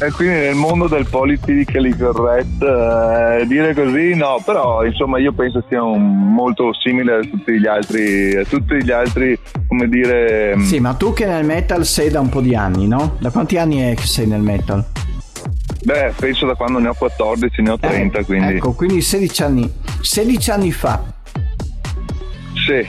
E 0.00 0.10
quindi 0.10 0.34
nel 0.34 0.54
mondo 0.56 0.88
del 0.88 1.06
politically 1.08 1.96
correct 1.96 2.60
eh, 2.60 3.46
dire 3.46 3.72
così 3.72 4.16
no, 4.16 4.42
però 4.44 4.84
insomma 4.84 5.18
io 5.20 5.32
penso 5.32 5.62
sia 5.68 5.80
un- 5.84 6.32
molto 6.32 6.72
simile 6.74 7.14
a 7.14 7.20
tutti 7.20 7.60
gli 7.60 7.66
altri, 7.68 8.34
a 8.34 8.42
tutti 8.44 8.82
gli 8.82 8.90
altri, 8.90 9.38
come 9.68 9.86
dire, 9.88 10.56
Sì, 10.62 10.80
ma 10.80 10.94
tu 10.94 11.12
che 11.12 11.24
nel 11.26 11.44
metal 11.44 11.84
sei 11.84 12.10
da 12.10 12.18
un 12.18 12.30
po' 12.30 12.40
di 12.40 12.56
anni, 12.56 12.88
no? 12.88 13.14
Da 13.20 13.30
quanti 13.30 13.58
anni 13.58 13.78
è 13.92 13.94
che 13.94 14.06
sei 14.06 14.26
nel 14.26 14.40
metal? 14.40 14.84
Beh, 15.84 16.12
penso 16.18 16.46
da 16.46 16.54
quando 16.54 16.78
ne 16.78 16.88
ho 16.88 16.94
14, 16.94 17.62
ne 17.62 17.70
ho 17.70 17.78
30, 17.78 18.18
Eh, 18.18 18.24
quindi 18.24 18.54
Ecco, 18.56 18.72
quindi 18.72 19.00
16 19.00 19.42
anni. 19.42 19.72
16 20.00 20.50
anni 20.50 20.72
fa, 20.72 21.02
sì. 22.66 22.86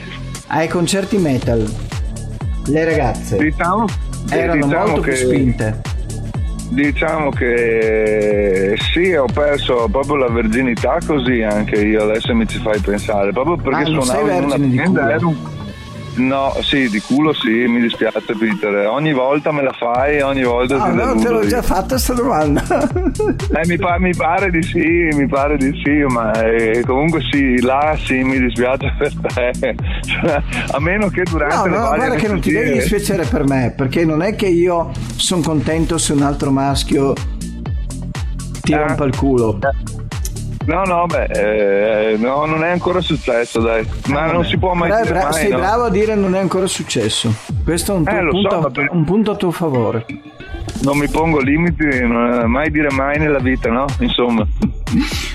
ai 0.48 0.68
concerti 0.68 1.16
metal, 1.18 1.64
le 2.66 2.84
ragazze 2.84 3.36
Diciamo, 3.36 3.84
erano 4.30 4.66
diciamo 4.66 4.86
molto 4.86 5.00
che, 5.02 5.10
più 5.12 5.18
spinte. 5.26 5.80
Diciamo 6.70 7.30
che 7.30 8.74
sì, 8.92 9.12
ho 9.12 9.26
perso 9.32 9.86
proprio 9.90 10.16
la 10.16 10.28
verginità 10.28 10.98
così 11.06 11.42
anche 11.42 11.76
io, 11.76 12.02
adesso 12.02 12.34
mi 12.34 12.48
ci 12.48 12.58
fai 12.58 12.80
pensare, 12.80 13.30
proprio 13.32 13.56
perché 13.56 13.82
Ah, 13.82 14.02
suonavo 14.02 14.28
in 14.30 14.44
una 14.44 14.58
band, 14.58 14.96
ero 14.96 15.28
un- 15.28 15.36
No, 16.16 16.56
sì, 16.60 16.88
di 16.88 17.00
culo 17.00 17.32
sì, 17.32 17.48
mi 17.66 17.80
dispiace 17.80 18.20
Peter, 18.38 18.86
ogni 18.86 19.12
volta 19.12 19.50
me 19.50 19.62
la 19.62 19.72
fai, 19.72 20.20
ogni 20.20 20.44
volta 20.44 20.80
Ah, 20.80 20.90
ti 20.90 20.94
no, 20.96 21.14
te 21.16 21.28
l'ho 21.28 21.42
io. 21.42 21.48
già 21.48 21.60
fatta 21.60 21.86
questa 21.88 22.14
domanda. 22.14 22.62
Eh, 22.62 23.66
mi, 23.66 23.76
pa- 23.76 23.98
mi 23.98 24.14
pare 24.14 24.50
di 24.50 24.62
sì, 24.62 25.08
mi 25.12 25.26
pare 25.26 25.56
di 25.56 25.72
sì, 25.82 25.90
ma 26.08 26.30
eh, 26.40 26.82
comunque 26.86 27.20
sì, 27.32 27.60
là 27.62 27.96
sì, 28.00 28.22
mi 28.22 28.38
dispiace 28.38 28.94
per 28.96 29.12
te. 29.34 29.74
Cioè, 30.04 30.42
a 30.70 30.78
meno 30.80 31.08
che 31.08 31.22
durante 31.24 31.56
No, 31.56 31.64
le 31.64 31.70
no, 31.78 31.94
guarda 31.94 32.14
che 32.14 32.28
non 32.28 32.38
ti 32.40 32.52
devi 32.52 32.72
dispiacere 32.74 33.24
per 33.24 33.44
me, 33.46 33.72
perché 33.76 34.04
non 34.04 34.22
è 34.22 34.36
che 34.36 34.46
io 34.46 34.92
sono 35.16 35.42
contento 35.42 35.98
se 35.98 36.12
un 36.12 36.22
altro 36.22 36.50
maschio 36.52 37.12
ti 38.62 38.72
Eh. 38.72 38.76
rompa 38.76 39.04
il 39.04 39.16
culo. 39.16 39.58
No, 40.66 40.82
no, 40.84 41.06
beh, 41.06 41.24
eh, 42.12 42.16
no, 42.16 42.46
non 42.46 42.64
è 42.64 42.70
ancora 42.70 43.00
successo, 43.00 43.60
dai. 43.60 43.86
Ma 44.08 44.30
non 44.32 44.44
si 44.44 44.56
può 44.56 44.72
mai 44.72 44.88
Però 44.88 45.02
dire 45.02 45.12
bra- 45.14 45.22
mai, 45.24 45.32
sei 45.34 45.50
no? 45.50 45.58
bravo 45.58 45.82
a 45.84 45.90
dire 45.90 46.14
non 46.14 46.34
è 46.34 46.38
ancora 46.38 46.66
successo. 46.66 47.32
Questo 47.62 47.92
è 47.92 47.96
un, 47.96 48.08
Eh, 48.08 48.20
lo 48.22 48.32
so, 48.32 48.38
punto, 48.40 48.60
ma 48.60 48.70
per- 48.70 48.88
un 48.90 49.04
punto 49.04 49.30
a 49.32 49.36
tuo 49.36 49.50
favore. 49.50 50.06
Non 50.82 50.96
mi 50.98 51.08
pongo 51.08 51.38
limiti, 51.40 51.84
non- 52.06 52.44
mai 52.50 52.70
dire 52.70 52.90
mai 52.90 53.18
nella 53.18 53.38
vita, 53.38 53.70
no? 53.70 53.84
Insomma. 54.00 54.46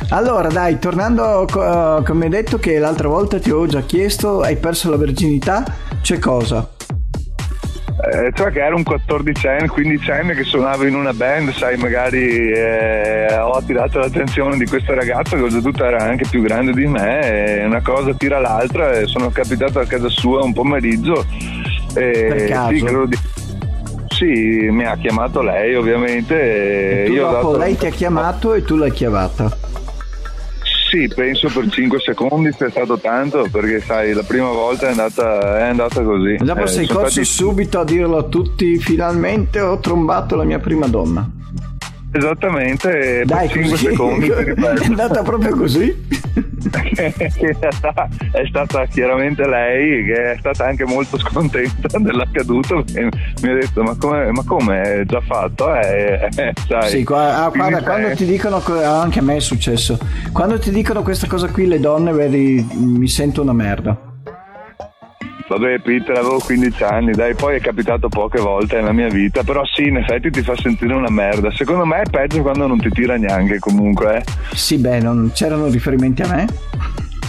Allora, 0.09 0.47
dai, 0.49 0.79
tornando 0.79 1.45
co- 1.49 2.01
come 2.05 2.25
hai 2.25 2.29
detto 2.31 2.57
che 2.57 2.77
l'altra 2.79 3.07
volta 3.07 3.39
ti 3.39 3.49
avevo 3.49 3.67
già 3.67 3.81
chiesto, 3.81 4.41
hai 4.41 4.57
perso 4.57 4.89
la 4.89 4.97
verginità, 4.97 5.63
c'è 6.01 6.17
cosa? 6.19 6.67
Eh, 8.12 8.32
cioè 8.34 8.52
che 8.52 8.60
ero 8.62 8.76
un 8.76 8.84
14enne, 8.84 9.65
15enne 9.67 10.36
che 10.36 10.43
suonavo 10.43 10.86
in 10.86 10.95
una 10.95 11.13
band, 11.13 11.52
sai, 11.52 11.78
magari 11.78 12.52
eh, 12.52 13.34
ho 13.38 13.52
attirato 13.52 14.00
l'attenzione 14.00 14.58
di 14.58 14.65
questa 14.65 14.93
ragazza 14.95 15.36
che 15.36 15.43
oltretutto 15.43 15.84
era 15.86 16.00
anche 16.04 16.26
più 16.30 16.41
grande 16.41 16.72
di 16.74 16.86
me 16.88 17.63
una 17.65 17.82
cosa 17.82 18.13
tira 18.13 18.39
l'altra 18.39 18.91
e 18.93 19.06
sono 19.08 19.30
capitato 19.30 19.80
a 19.80 19.86
casa 19.86 20.10
sua 20.10 20.41
un 20.43 20.54
pomeriggio 20.54 21.24
e 21.95 22.45
sì, 22.69 22.80
credo 22.84 23.06
di- 23.06 23.17
sì, 24.08 24.67
mi 24.72 24.86
ha 24.86 24.95
chiamato 24.98 25.41
lei 25.41 25.76
ovviamente 25.76 27.04
E 27.06 27.12
e 27.13 27.15
dopo 27.15 27.32
dato- 27.52 27.58
lei 27.58 27.78
ti 27.78 27.86
ha 27.86 27.91
chiamato 27.91 28.54
e 28.54 28.63
tu 28.63 28.76
l'hai 28.76 28.91
chiamata. 28.91 29.50
Sì, 30.89 31.08
penso 31.13 31.49
per 31.54 31.69
5 31.69 31.99
secondi 31.99 32.52
sia 32.52 32.67
stato 32.71 32.97
tanto 32.97 33.45
perché 33.52 33.80
sai, 33.80 34.12
la 34.13 34.23
prima 34.23 34.49
volta 34.49 34.88
è 34.88 34.89
andata, 34.89 35.60
è 35.60 35.63
andata 35.69 36.02
così. 36.02 36.38
Dopo 36.38 36.62
Eh, 36.63 36.67
sei 36.67 36.88
corso 36.88 37.10
stati- 37.12 37.25
subito 37.25 37.80
a 37.80 37.84
dirlo 37.84 38.17
a 38.17 38.23
tutti, 38.23 38.78
finalmente 38.80 39.60
ho 39.60 39.78
trombato 39.80 40.36
la 40.36 40.43
mia 40.45 40.58
prima 40.58 40.88
donna. 40.88 41.30
Esattamente, 42.12 43.24
Dai, 43.26 43.48
per 43.48 43.58
5 43.58 43.69
così. 43.69 43.86
secondi 43.86 44.28
è 44.32 44.86
andata 44.86 45.22
proprio 45.22 45.56
così? 45.56 46.08
è 47.00 48.45
stata 48.48 48.86
chiaramente 48.88 49.48
lei 49.48 50.06
che 50.06 50.32
è 50.34 50.36
stata 50.39 50.65
anche 50.65 50.86
molto 50.86 51.17
scontenta 51.19 51.98
dell'accaduto 52.00 52.84
mi 53.43 53.50
ha 53.50 53.54
detto 53.54 53.84
ma 53.84 53.95
come, 53.98 54.32
ma 54.32 54.43
come 54.43 54.82
è 54.82 55.06
già 55.06 55.22
fatto 55.22 55.74
eh, 55.76 56.30
eh, 56.36 56.54
sai. 56.67 56.89
Sì, 56.89 57.04
qua- 57.04 57.45
ah, 57.45 57.50
guarda, 57.50 57.82
quando 57.84 58.08
eh, 58.08 58.15
ti 58.15 58.26
dicono, 58.26 58.60
co- 58.60 58.80
ah, 58.80 59.02
anche 59.02 59.19
a 59.19 59.22
me 59.22 59.36
è 59.36 59.39
successo, 59.39 59.98
quando 60.32 60.58
ti 60.60 60.72
dicono 60.72 61.04
questa 61.04 61.28
cosa 61.28 61.48
qui 61.50 61.67
le 61.67 61.80
donne, 61.80 62.12
vedi, 62.12 62.67
mi 62.74 63.08
sento 63.08 63.41
una 63.41 63.54
merda. 63.54 64.09
Vabbè 65.49 65.79
Peter 65.79 66.15
avevo 66.15 66.38
15 66.38 66.83
anni, 66.83 67.12
dai, 67.12 67.33
poi 67.33 67.55
è 67.55 67.59
capitato 67.59 68.07
poche 68.07 68.39
volte 68.39 68.75
nella 68.75 68.91
mia 68.91 69.07
vita, 69.07 69.41
però 69.41 69.65
sì, 69.65 69.88
in 69.88 69.97
effetti 69.97 70.29
ti 70.29 70.43
fa 70.43 70.55
sentire 70.55 70.93
una 70.93 71.09
merda. 71.09 71.49
Secondo 71.49 71.85
me 71.85 72.01
è 72.01 72.09
peggio 72.09 72.43
quando 72.43 72.67
non 72.67 72.79
ti 72.79 72.89
tira 72.89 73.17
neanche 73.17 73.57
comunque, 73.57 74.17
eh. 74.17 74.23
Sì, 74.53 74.77
beh, 74.77 74.99
non 74.99 75.31
c'erano 75.33 75.65
riferimenti 75.65 76.21
a 76.21 76.27
me? 76.27 76.47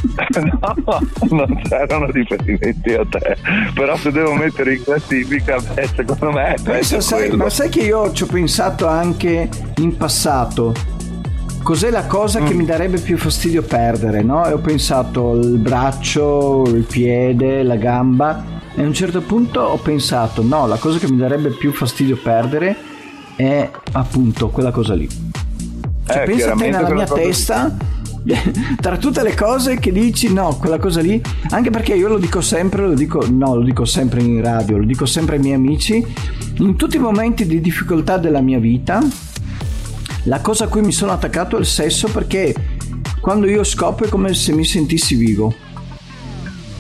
no, 0.37 1.01
non 1.31 1.63
c'erano 1.63 2.11
riferimenti 2.11 2.93
a 2.93 3.07
te. 3.09 3.37
Però 3.73 3.97
se 3.97 4.13
devo 4.13 4.35
mettere 4.35 4.75
in 4.75 4.83
classifica, 4.83 5.59
beh, 5.59 5.89
secondo 5.97 6.31
me 6.31 6.49
è 6.49 6.55
peggio 6.57 6.71
Pensa, 6.73 7.01
sai, 7.01 7.31
ma 7.31 7.49
sai 7.49 7.71
che 7.71 7.81
io 7.81 8.13
ci 8.13 8.25
ho 8.25 8.27
pensato 8.27 8.87
anche 8.87 9.49
in 9.77 9.97
passato. 9.97 11.00
Cos'è 11.63 11.91
la 11.91 12.07
cosa 12.07 12.41
Mm. 12.41 12.47
che 12.47 12.55
mi 12.55 12.65
darebbe 12.65 12.99
più 12.99 13.17
fastidio 13.19 13.63
perdere, 13.63 14.23
no? 14.23 14.47
E 14.47 14.53
ho 14.53 14.59
pensato 14.59 15.35
il 15.37 15.59
braccio, 15.59 16.65
il 16.67 16.83
piede, 16.85 17.63
la 17.63 17.77
gamba. 17.77 18.45
E 18.75 18.83
a 18.83 18.87
un 18.87 18.95
certo 18.95 19.21
punto 19.21 19.61
ho 19.61 19.77
pensato, 19.77 20.43
no, 20.43 20.67
la 20.67 20.77
cosa 20.77 20.99
che 20.99 21.11
mi 21.11 21.17
darebbe 21.19 21.51
più 21.51 21.73
fastidio 21.73 22.17
perdere 22.23 22.77
è 23.37 23.69
appunto 23.93 24.49
quella 24.49 24.71
cosa 24.71 24.95
lì. 24.95 25.09
Cioè, 26.07 26.23
Eh, 26.23 26.25
pensa 26.25 26.53
te 26.55 26.71
nella 26.71 26.91
mia 26.91 27.07
testa, 27.07 27.77
tra 28.81 28.97
tutte 28.97 29.23
le 29.23 29.35
cose 29.35 29.77
che 29.79 29.93
dici, 29.93 30.33
no, 30.33 30.57
quella 30.59 30.79
cosa 30.79 31.01
lì, 31.01 31.21
anche 31.51 31.71
perché 31.71 31.95
io 31.95 32.09
lo 32.09 32.19
dico 32.19 32.41
sempre, 32.41 32.87
lo 32.87 32.95
dico, 32.95 33.25
no, 33.31 33.55
lo 33.57 33.63
dico 33.63 33.85
sempre 33.85 34.23
in 34.23 34.41
radio, 34.43 34.79
lo 34.79 34.85
dico 34.85 35.05
sempre 35.07 35.37
ai 35.37 35.43
miei 35.43 35.55
amici, 35.55 36.05
in 36.59 36.77
tutti 36.77 36.97
i 36.97 37.01
momenti 37.01 37.47
di 37.47 37.61
difficoltà 37.61 38.17
della 38.19 38.41
mia 38.41 38.59
vita, 38.59 39.01
la 40.25 40.41
cosa 40.41 40.65
a 40.65 40.69
cui 40.69 40.83
mi 40.83 40.93
sono 40.93 41.13
attaccato 41.13 41.57
è 41.57 41.61
il 41.61 41.67
sesso 41.67 42.09
perché 42.11 42.55
quando 43.21 43.47
io 43.49 43.65
scopro 43.65 44.07
è 44.07 44.09
come 44.09 44.35
se 44.35 44.53
mi 44.53 44.65
sentissi 44.65 45.15
vivo. 45.15 45.55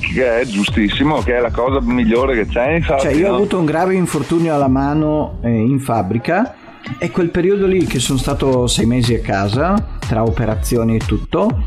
Che 0.00 0.40
è 0.40 0.44
giustissimo, 0.46 1.20
che 1.20 1.37
è 1.37 1.40
la 1.40 1.50
cosa 1.50 1.81
migliore 1.81 2.35
che 2.35 2.46
c'è, 2.46 2.72
infatti. 2.72 3.03
Cioè, 3.03 3.12
io 3.12 3.31
ho 3.31 3.37
avuto 3.37 3.59
un 3.59 3.64
grave 3.64 3.94
infortunio 3.94 4.55
alla 4.55 4.66
mano 4.68 5.38
eh, 5.42 5.50
in 5.50 5.79
fabbrica 5.79 6.55
e 6.98 7.11
quel 7.11 7.31
periodo 7.31 7.66
lì 7.66 7.85
che 7.85 8.00
sono 8.00 8.18
stato 8.18 8.66
sei 8.66 8.87
mesi 8.87 9.14
a 9.14 9.20
casa, 9.20 9.98
tra 10.00 10.22
operazioni 10.24 10.96
e 10.96 10.98
tutto, 10.98 11.64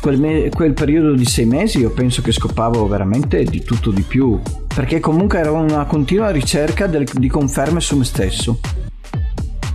quel, 0.00 0.20
me- 0.20 0.50
quel 0.50 0.72
periodo 0.72 1.14
di 1.14 1.24
sei 1.24 1.46
mesi 1.46 1.80
io 1.80 1.90
penso 1.90 2.22
che 2.22 2.30
scopavo 2.30 2.86
veramente 2.86 3.42
di 3.42 3.62
tutto 3.62 3.90
di 3.90 4.02
più, 4.02 4.40
perché 4.72 5.00
comunque 5.00 5.38
era 5.38 5.50
una 5.50 5.84
continua 5.84 6.30
ricerca 6.30 6.86
del- 6.86 7.08
di 7.12 7.28
conferme 7.28 7.80
su 7.80 7.96
me 7.96 8.04
stesso. 8.04 8.60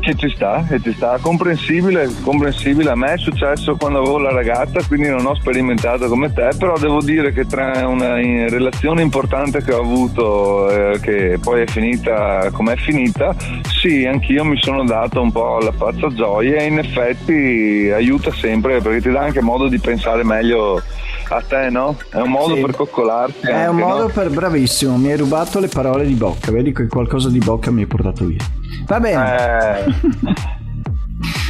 Che 0.05 0.13
ci 0.13 0.29
sta, 0.29 0.63
che 0.69 0.79
ci 0.79 0.93
sta, 0.93 1.17
comprensibile, 1.19 2.07
comprensibile. 2.21 2.91
A 2.91 2.95
me 2.95 3.13
è 3.13 3.17
successo 3.17 3.75
quando 3.75 3.97
avevo 3.97 4.19
la 4.19 4.31
ragazza, 4.31 4.79
quindi 4.85 5.09
non 5.09 5.25
ho 5.25 5.33
sperimentato 5.33 6.07
come 6.07 6.31
te, 6.31 6.51
però 6.59 6.77
devo 6.77 7.01
dire 7.01 7.33
che 7.33 7.47
tra 7.47 7.87
una 7.87 8.13
relazione 8.13 9.01
importante 9.01 9.63
che 9.63 9.73
ho 9.73 9.81
avuto, 9.81 10.69
eh, 10.69 10.99
che 10.99 11.39
poi 11.41 11.63
è 11.63 11.65
finita 11.65 12.51
come 12.51 12.73
è 12.73 12.75
finita, 12.75 13.35
sì, 13.67 14.05
anch'io 14.05 14.45
mi 14.45 14.61
sono 14.61 14.83
dato 14.83 15.23
un 15.23 15.31
po' 15.31 15.57
la 15.57 15.73
pazza 15.75 16.07
gioia 16.13 16.57
e 16.57 16.65
in 16.65 16.77
effetti 16.77 17.89
aiuta 17.91 18.31
sempre 18.31 18.81
perché 18.81 19.01
ti 19.01 19.11
dà 19.11 19.21
anche 19.21 19.41
modo 19.41 19.67
di 19.67 19.79
pensare 19.79 20.23
meglio 20.23 20.83
a 21.29 21.41
te, 21.41 21.69
no? 21.69 21.97
È 22.09 22.19
un 22.19 22.29
modo 22.29 22.55
sì. 22.55 22.61
per 22.61 22.75
coccolarti. 22.75 23.47
È 23.47 23.53
anche, 23.53 23.69
un 23.69 23.77
modo 23.77 24.03
no? 24.03 24.07
per 24.09 24.29
bravissimo, 24.29 24.97
mi 24.97 25.11
hai 25.11 25.17
rubato 25.17 25.59
le 25.59 25.67
parole 25.67 26.05
di 26.05 26.13
bocca, 26.13 26.51
vedi 26.51 26.71
che 26.71 26.87
qualcosa 26.87 27.29
di 27.29 27.39
bocca 27.39 27.71
mi 27.71 27.81
hai 27.81 27.87
portato 27.87 28.25
via. 28.25 28.43
Va 28.85 28.99
bene. 28.99 29.37
Eh. 29.37 30.53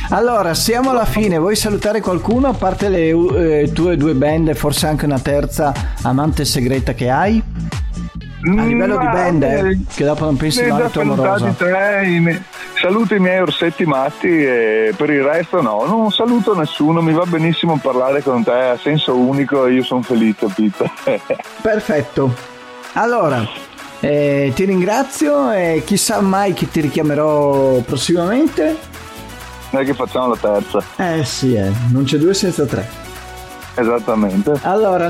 Allora, 0.09 0.53
siamo 0.53 0.91
alla 0.91 1.05
fine. 1.05 1.39
Vuoi 1.39 1.55
salutare 1.55 1.99
qualcuno 1.99 2.47
a 2.47 2.53
parte 2.53 2.89
le 2.89 3.09
eh, 3.09 3.71
tue 3.73 3.97
due 3.97 4.13
band 4.13 4.49
e 4.49 4.53
forse 4.53 4.85
anche 4.85 5.05
una 5.05 5.19
terza 5.19 5.73
amante 6.03 6.45
segreta 6.45 6.93
che 6.93 7.09
hai? 7.09 7.41
A 8.47 8.63
livello 8.63 8.97
di 8.99 9.05
band, 9.05 9.43
eh, 9.43 9.79
che 9.95 10.03
dopo 10.03 10.25
non 10.25 10.37
pensi 10.37 10.63
male 10.67 10.91
tu 10.91 10.99
amorosa. 10.99 11.49
Tre, 11.57 12.07
saluto 12.85 13.15
i 13.15 13.19
miei 13.19 13.39
orsetti 13.39 13.83
matti 13.83 14.27
e 14.27 14.93
per 14.95 15.09
il 15.09 15.23
resto 15.23 15.59
no, 15.59 15.85
non 15.85 16.11
saluto 16.11 16.55
nessuno, 16.55 17.01
mi 17.01 17.13
va 17.13 17.25
benissimo 17.25 17.79
parlare 17.81 18.21
con 18.21 18.43
te, 18.43 18.51
a 18.51 18.77
senso 18.77 19.17
unico 19.17 19.65
e 19.65 19.73
io 19.73 19.83
sono 19.83 20.03
felice, 20.03 20.45
Peter. 20.53 20.91
Perfetto. 21.63 22.31
Allora, 22.93 23.43
eh, 24.01 24.51
ti 24.53 24.65
ringrazio 24.65 25.49
e 25.49 25.81
chissà 25.83 26.21
mai 26.21 26.53
che 26.53 26.69
ti 26.69 26.81
richiamerò 26.81 27.79
prossimamente. 27.79 28.77
Noi 29.71 29.83
che 29.83 29.95
facciamo 29.95 30.27
la 30.27 30.37
terza. 30.39 30.83
Eh 30.97 31.25
sì, 31.25 31.55
eh. 31.55 31.71
non 31.89 32.03
c'è 32.03 32.17
due 32.17 32.35
senza 32.35 32.65
tre. 32.65 32.87
Esattamente. 33.73 34.51
Allora, 34.61 35.07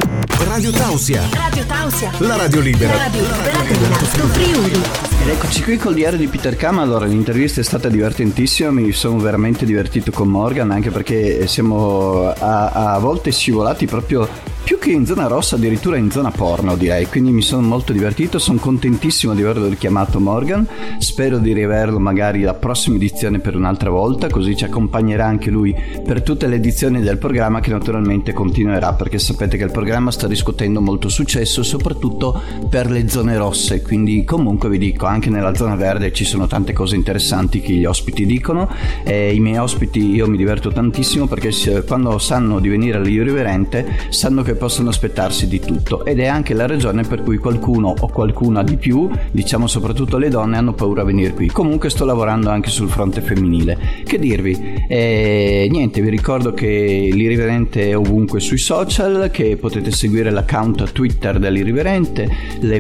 Radio 0.48 0.72
Tausia. 0.72 1.24
Radio 1.34 1.66
Tausia. 1.66 2.10
La 2.20 2.38
radio 2.38 2.62
libera. 2.62 2.94
La 2.94 3.04
radio 3.04 3.22
libera 3.22 3.60
dell'Alto 3.68 4.28
Friuli. 4.28 5.15
Ed 5.26 5.32
eccoci 5.32 5.64
qui 5.64 5.78
col 5.78 5.96
diario 5.96 6.20
di 6.20 6.28
Peter 6.28 6.56
Kama. 6.56 6.84
Allora, 6.84 7.08
l'intervista 7.08 7.60
è 7.60 7.64
stata 7.64 7.90
divertentissima, 7.90 8.70
mi 8.70 8.92
sono 8.92 9.18
veramente 9.18 9.66
divertito 9.66 10.12
con 10.12 10.28
Morgan, 10.28 10.70
anche 10.70 10.92
perché 10.92 11.48
siamo 11.48 12.30
a, 12.30 12.94
a 12.94 13.00
volte 13.00 13.32
scivolati 13.32 13.88
proprio 13.88 14.30
più 14.66 14.80
che 14.80 14.90
in 14.90 15.06
zona 15.06 15.28
rossa, 15.28 15.58
addirittura 15.58 15.96
in 15.96 16.10
zona 16.10 16.32
porno, 16.32 16.76
direi. 16.76 17.06
Quindi 17.06 17.32
mi 17.32 17.44
sono 17.44 17.62
molto 17.62 17.94
divertito, 17.94 18.40
sono 18.40 18.58
contentissimo 18.58 19.36
di 19.36 19.44
averlo 19.44 19.68
richiamato 19.68 20.20
Morgan. 20.20 20.68
Spero 20.98 21.38
di 21.38 21.54
riaverlo 21.54 22.00
magari 22.00 22.42
la 22.42 22.56
prossima 22.56 22.96
edizione 22.96 23.38
per 23.38 23.56
un'altra 23.56 23.92
volta, 23.92 24.28
così 24.28 24.58
ci 24.58 24.64
accompagnerà 24.64 25.24
anche 25.24 25.52
lui 25.52 25.76
per 26.04 26.24
tutte 26.24 26.48
le 26.48 26.56
edizioni 26.56 27.02
del 27.02 27.20
programma 27.20 27.60
che 27.60 27.70
naturalmente 27.70 28.34
continuerà, 28.34 28.94
perché 28.94 29.20
sapete 29.20 29.56
che 29.56 29.66
il 29.66 29.72
programma 29.72 30.10
sta 30.10 30.26
riscuotendo 30.26 30.82
molto 30.82 31.10
successo, 31.10 31.62
soprattutto 31.62 32.42
per 32.68 32.90
le 32.90 33.08
zone 33.08 33.38
rosse. 33.38 33.84
Quindi 33.84 34.24
comunque 34.24 34.68
vi 34.68 34.80
dico, 34.80 35.06
anche 35.06 35.30
nella 35.30 35.54
zona 35.54 35.76
verde 35.76 36.12
ci 36.12 36.26
sono 36.26 36.48
tante 36.48 36.74
cose 36.74 36.96
interessanti 36.96 37.62
che 37.62 37.74
gli 37.74 37.86
ospiti 37.86 38.26
dicono. 38.26 38.68
E 39.04 39.32
I 39.32 39.40
miei 39.40 39.60
ospiti 39.60 40.10
io 40.10 40.28
mi 40.28 40.38
diverto 40.38 40.72
tantissimo 40.72 41.28
perché 41.28 41.52
quando 41.86 42.18
sanno 42.18 42.60
di 42.60 42.68
venire 42.68 42.98
all'irriverente 42.98 44.08
sanno 44.10 44.42
possono 44.56 44.90
aspettarsi 44.90 45.48
di 45.48 45.60
tutto 45.60 46.06
ed 46.06 46.20
è 46.20 46.26
anche 46.26 46.54
la 46.54 46.68
ragione 46.68 47.04
per 47.04 47.24
cui 47.24 47.38
qualcuno 47.38 47.94
o 47.98 48.08
qualcuna 48.08 48.64
di 48.64 48.78
più, 48.78 49.10
diciamo 49.32 49.68
soprattutto 49.68 50.18
le 50.18 50.30
donne, 50.30 50.58
hanno 50.58 50.74
paura 50.74 51.02
a 51.02 51.06
venire 51.06 51.34
qui. 51.34 51.48
Comunque 51.48 51.90
sto 51.90 52.06
lavorando 52.06 52.50
anche 52.50 52.70
sul 52.70 52.90
fronte 52.90 53.22
femminile. 53.22 53.78
Che 54.04 54.20
dirvi? 54.20 54.84
Eh, 54.88 55.68
niente, 55.70 56.02
vi 56.02 56.10
ricordo 56.10 56.54
che 56.54 57.10
l'irriverente 57.12 57.90
è 57.90 57.98
ovunque 57.98 58.40
sui 58.40 58.58
social, 58.58 59.30
che 59.32 59.58
potete 59.58 59.92
seguire 59.92 60.30
l'account 60.30 60.92
Twitter 60.92 61.40
dell'irriverente, 61.40 62.30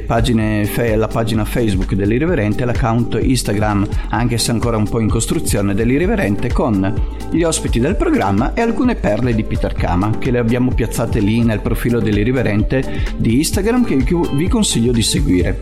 pagine, 0.05 0.67
la 0.95 1.07
pagina 1.07 1.45
Facebook 1.45 1.93
dell'irriverente, 1.93 2.65
l'account 2.65 3.19
Instagram, 3.21 3.87
anche 4.09 4.37
se 4.37 4.51
ancora 4.51 4.77
un 4.77 4.87
po' 4.87 4.99
in 4.99 5.09
costruzione, 5.09 5.73
dell'irriverente 5.73 6.51
con 6.51 6.93
gli 7.31 7.43
ospiti 7.43 7.79
del 7.79 7.95
programma 7.95 8.53
e 8.53 8.61
alcune 8.61 8.95
perle 8.95 9.33
di 9.33 9.43
Peter 9.43 9.73
Kama 9.73 10.17
che 10.17 10.31
le 10.31 10.39
abbiamo 10.39 10.71
piazzate 10.73 11.19
lì 11.19 11.43
nel 11.43 11.59
profilo 11.65 11.99
dell'irriverente 11.99 13.15
di 13.17 13.37
Instagram 13.37 13.85
che 13.85 13.97
vi 14.33 14.47
consiglio 14.47 14.91
di 14.91 15.01
seguire. 15.01 15.59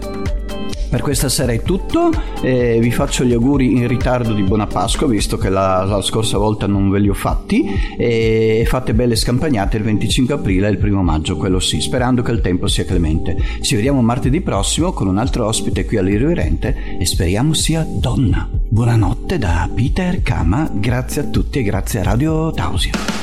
Per 0.94 1.02
questa 1.02 1.28
sera 1.28 1.54
è 1.54 1.64
tutto, 1.64 2.12
eh, 2.44 2.78
vi 2.80 2.92
faccio 2.92 3.24
gli 3.24 3.34
auguri 3.34 3.72
in 3.72 3.88
ritardo 3.88 4.32
di 4.32 4.44
buona 4.44 4.68
Pasqua 4.68 5.08
visto 5.08 5.38
che 5.38 5.50
la, 5.50 5.84
la 5.86 6.04
scorsa 6.04 6.38
volta 6.38 6.68
non 6.68 6.92
ve 6.92 7.00
li 7.00 7.10
ho 7.10 7.16
fatti 7.16 7.66
e 7.98 8.64
fate 8.68 8.94
belle 8.94 9.16
scampagnate 9.16 9.78
il 9.78 9.84
25 9.84 10.36
aprile 10.36 10.68
e 10.68 10.72
il 10.72 10.78
primo 10.78 11.02
maggio, 11.02 11.36
quello 11.36 11.60
sì, 11.60 11.82
sperando 11.82 12.22
che 12.22 12.32
il 12.32 12.42
tempo 12.42 12.68
sia 12.68 12.86
clemente. 12.86 13.36
Ci 13.62 13.76
vediamo 13.76 14.04
martedì 14.04 14.42
prossimo 14.42 14.92
con 14.92 15.08
un 15.08 15.18
altro 15.18 15.48
ospite 15.48 15.86
qui 15.86 15.98
all'Irriverente 15.98 16.98
e 17.00 17.06
speriamo 17.08 17.54
sia 17.54 17.84
donna. 17.90 18.48
Buonanotte 18.52 19.40
da 19.40 19.68
Peter 19.74 20.22
Kama, 20.22 20.70
grazie 20.72 21.22
a 21.22 21.26
tutti 21.26 21.58
e 21.58 21.64
grazie 21.64 22.02
a 22.02 22.04
Radio 22.04 22.52
Tausia. 22.52 23.23